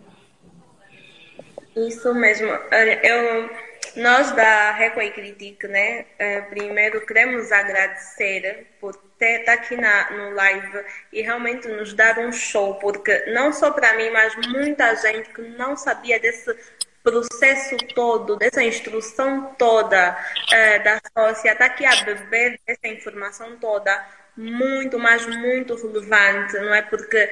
[1.76, 2.48] Isso mesmo.
[2.48, 3.50] Eu,
[3.96, 10.30] nós da Reco Critique, né, eh, primeiro queremos agradecer por estar tá aqui na, no
[10.34, 15.30] live e realmente nos dar um show, porque não só para mim, mas muita gente
[15.30, 16.54] que não sabia desse
[17.02, 20.18] processo todo, dessa instrução toda
[20.52, 24.04] é, da sócia, está aqui a beber dessa informação toda,
[24.36, 26.82] muito, mas muito relevante, não é?
[26.82, 27.30] Porque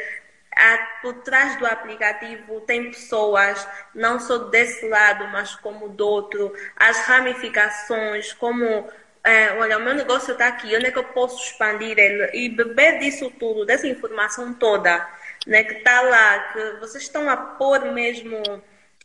[1.02, 6.98] por trás do aplicativo tem pessoas, não só desse lado, mas como do outro, as
[7.00, 8.88] ramificações, como
[9.24, 12.30] é, olha, o meu negócio está aqui, onde é que eu posso expandir ele?
[12.34, 15.08] E beber disso tudo, dessa informação toda,
[15.46, 18.42] né, que está lá, que vocês estão a pôr mesmo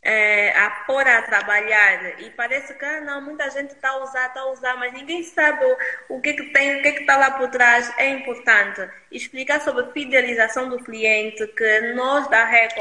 [0.02, 4.28] é, a pôr a trabalhar e parece que ah, não, muita gente está a usar,
[4.28, 7.32] está a usar, mas ninguém sabe o, o que, que tem, o que está lá
[7.32, 7.92] por trás.
[7.98, 12.80] É importante explicar sobre fidelização do cliente, que nós da Reco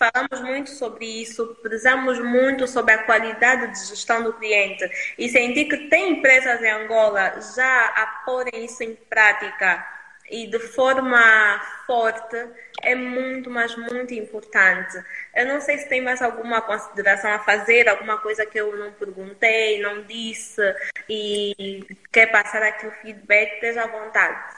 [0.00, 4.82] falamos muito sobre isso, prezamos muito sobre a qualidade de gestão do cliente
[5.18, 9.86] e sentir que tem empresas em Angola já a porem isso em prática
[10.30, 12.36] e de forma forte
[12.82, 14.96] é muito, mas muito importante.
[15.36, 18.92] Eu não sei se tem mais alguma consideração a fazer, alguma coisa que eu não
[18.92, 20.62] perguntei, não disse
[21.08, 24.56] e quer passar aqui o feedback, esteja à vontade.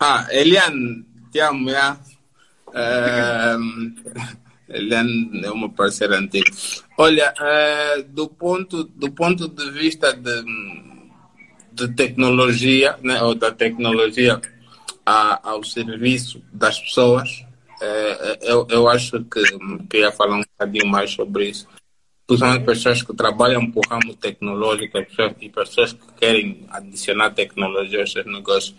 [0.00, 1.68] Ah, Eliane, te amo.
[1.68, 3.56] É,
[4.68, 6.50] Eliane é uma parceira antiga.
[6.98, 10.44] Olha, é, do, ponto, do ponto de vista de,
[11.72, 14.40] de tecnologia, né, ou da tecnologia
[15.04, 17.44] a, ao serviço das pessoas,
[17.80, 19.42] é, é, eu, eu acho que
[19.88, 21.68] queria falar um bocadinho mais sobre isso.
[22.26, 24.98] Principalmente pessoas que trabalham por ramo tecnológico
[25.40, 28.74] e pessoas que querem adicionar tecnologia aos seus negócios.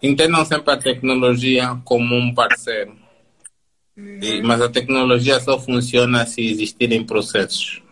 [0.00, 3.01] Entendam sempre a tecnologia como um parceiro.
[4.42, 7.82] Mas a tecnologia só funciona se existirem processos.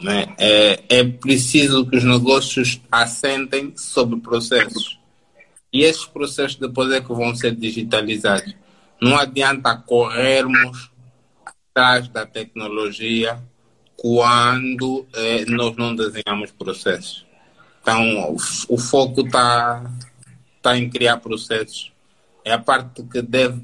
[0.00, 0.26] Né?
[0.38, 4.98] É, é preciso que os negócios assentem sobre processos.
[5.72, 8.54] E esses processos depois é que vão ser digitalizados.
[9.00, 10.90] Não adianta corrermos
[11.44, 13.42] atrás da tecnologia
[13.96, 17.26] quando eh, nós não desenhamos processos.
[17.82, 18.36] Então, o,
[18.68, 19.90] o foco está
[20.62, 21.92] tá em criar processos.
[22.44, 23.60] É a parte que deve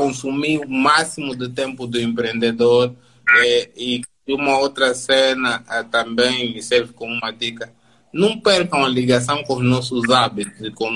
[0.00, 2.94] consumir o máximo de tempo do empreendedor
[3.36, 7.70] é, e uma outra cena é, também serve como uma dica.
[8.10, 10.88] Não percam a ligação com os nossos hábitos e com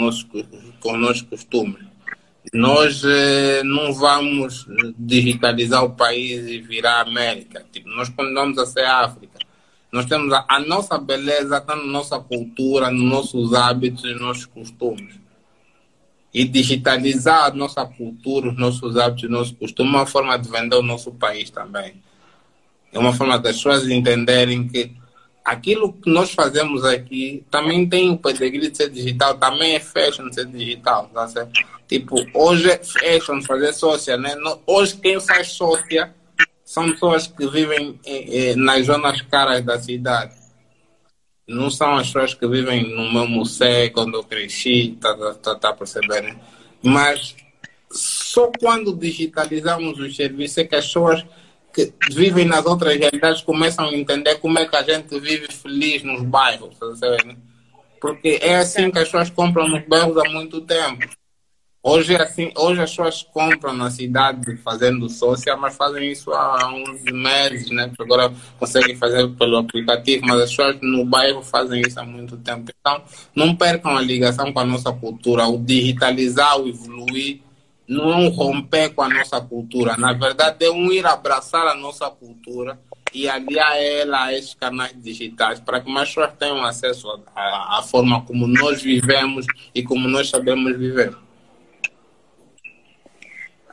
[0.80, 1.84] com os nossos costumes.
[2.52, 4.66] Nós eh, não vamos
[4.98, 7.64] digitalizar o país e virar América.
[7.72, 9.38] Tipo, nós continuamos a ser África.
[9.92, 14.20] Nós temos a, a nossa beleza, está na nossa cultura, nos nossos hábitos e nos
[14.20, 15.23] nossos costumes.
[16.34, 20.76] E digitalizar a nossa cultura, os nossos hábitos e nossos costumes uma forma de vender
[20.76, 21.94] o nosso país também.
[22.92, 24.90] É uma forma das pessoas entenderem que
[25.44, 30.32] aquilo que nós fazemos aqui também tem o pedigree de ser digital, também é fashion
[30.32, 31.52] ser digital, tá certo?
[31.86, 34.34] Tipo, hoje é fashion fazer sócia, né?
[34.66, 36.14] Hoje quem faz sócia
[36.64, 40.32] são pessoas que vivem eh, eh, nas zonas caras da cidade.
[41.46, 45.54] Não são as pessoas que vivem no meu museu quando eu cresci, tá, tá, tá,
[45.54, 46.38] tá percebendo?
[46.82, 47.36] Mas
[47.90, 51.24] só quando digitalizamos os serviços é que as pessoas
[51.72, 56.02] que vivem nas outras realidades começam a entender como é que a gente vive feliz
[56.02, 56.86] nos bairros, tá
[58.00, 61.08] Porque é assim que as pessoas compram nos bairros há muito tempo.
[61.86, 67.02] Hoje, assim, hoje as pessoas compram na cidade fazendo sócia, mas fazem isso há uns
[67.02, 67.92] meses, né?
[67.98, 72.72] Agora conseguem fazer pelo aplicativo, mas as pessoas no bairro fazem isso há muito tempo.
[72.80, 73.02] Então,
[73.36, 77.40] não percam a ligação com a nossa cultura, o digitalizar, o evoluir,
[77.86, 79.94] não é romper com a nossa cultura.
[79.98, 82.80] Na verdade, é um ir abraçar a nossa cultura
[83.12, 88.22] e aliar ela a esses canais digitais para que mais pessoas tenham acesso à forma
[88.22, 91.14] como nós vivemos e como nós sabemos viver.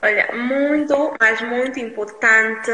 [0.02, 2.72] Olha, muito, mas muito importante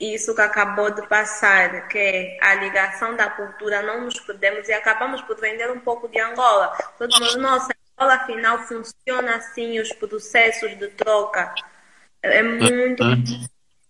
[0.00, 4.72] isso que acabou de passar, que é a ligação da cultura, não nos perdemos e
[4.72, 6.76] acabamos por vender um pouco de Angola.
[6.96, 11.52] Todos nós, nossa, Angola afinal funciona assim, os processos de troca.
[12.22, 13.02] É muito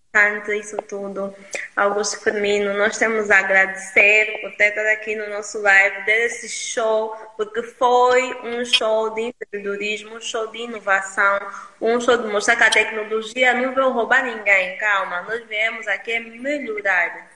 [0.09, 1.35] importante isso tudo.
[1.77, 7.15] Augusto Firmino, nós temos a agradecer por ter estado aqui no nosso live, desse show,
[7.37, 11.39] porque foi um show de empreendedorismo, um show de inovação,
[11.81, 14.79] um show de mostrar que a tecnologia não veio roubar ninguém.
[14.79, 17.31] Calma, nós viemos aqui melhorar.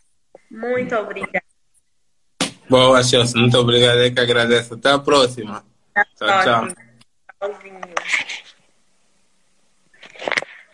[0.51, 1.43] Muito obrigada.
[2.69, 4.13] Boa, Chelsea, muito obrigado.
[4.13, 4.75] Que agradeço.
[4.75, 5.65] Até a próxima.
[6.17, 6.69] Tchau, tchau.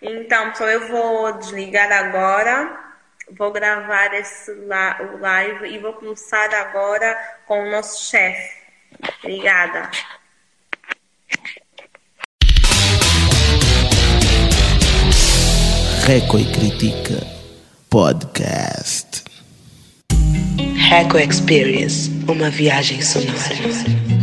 [0.00, 2.78] Então, só eu vou desligar agora,
[3.36, 8.58] vou gravar esse o live e vou começar agora com o nosso chefe.
[9.22, 9.90] Obrigada.
[16.06, 17.26] Reco e Critica
[17.90, 19.24] Podcast.
[20.88, 23.36] Reco Experience, uma viagem sonora.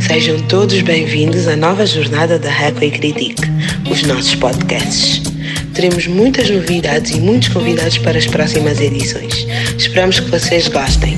[0.07, 3.43] Sejam todos bem-vindos à nova jornada da Reco e Critique,
[3.91, 5.34] os nossos podcasts.
[5.75, 9.45] Teremos muitas novidades e muitos convidados para as próximas edições.
[9.77, 11.17] Esperamos que vocês gostem.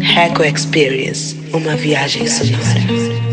[0.00, 3.23] Reco Experience, uma viagem sonora.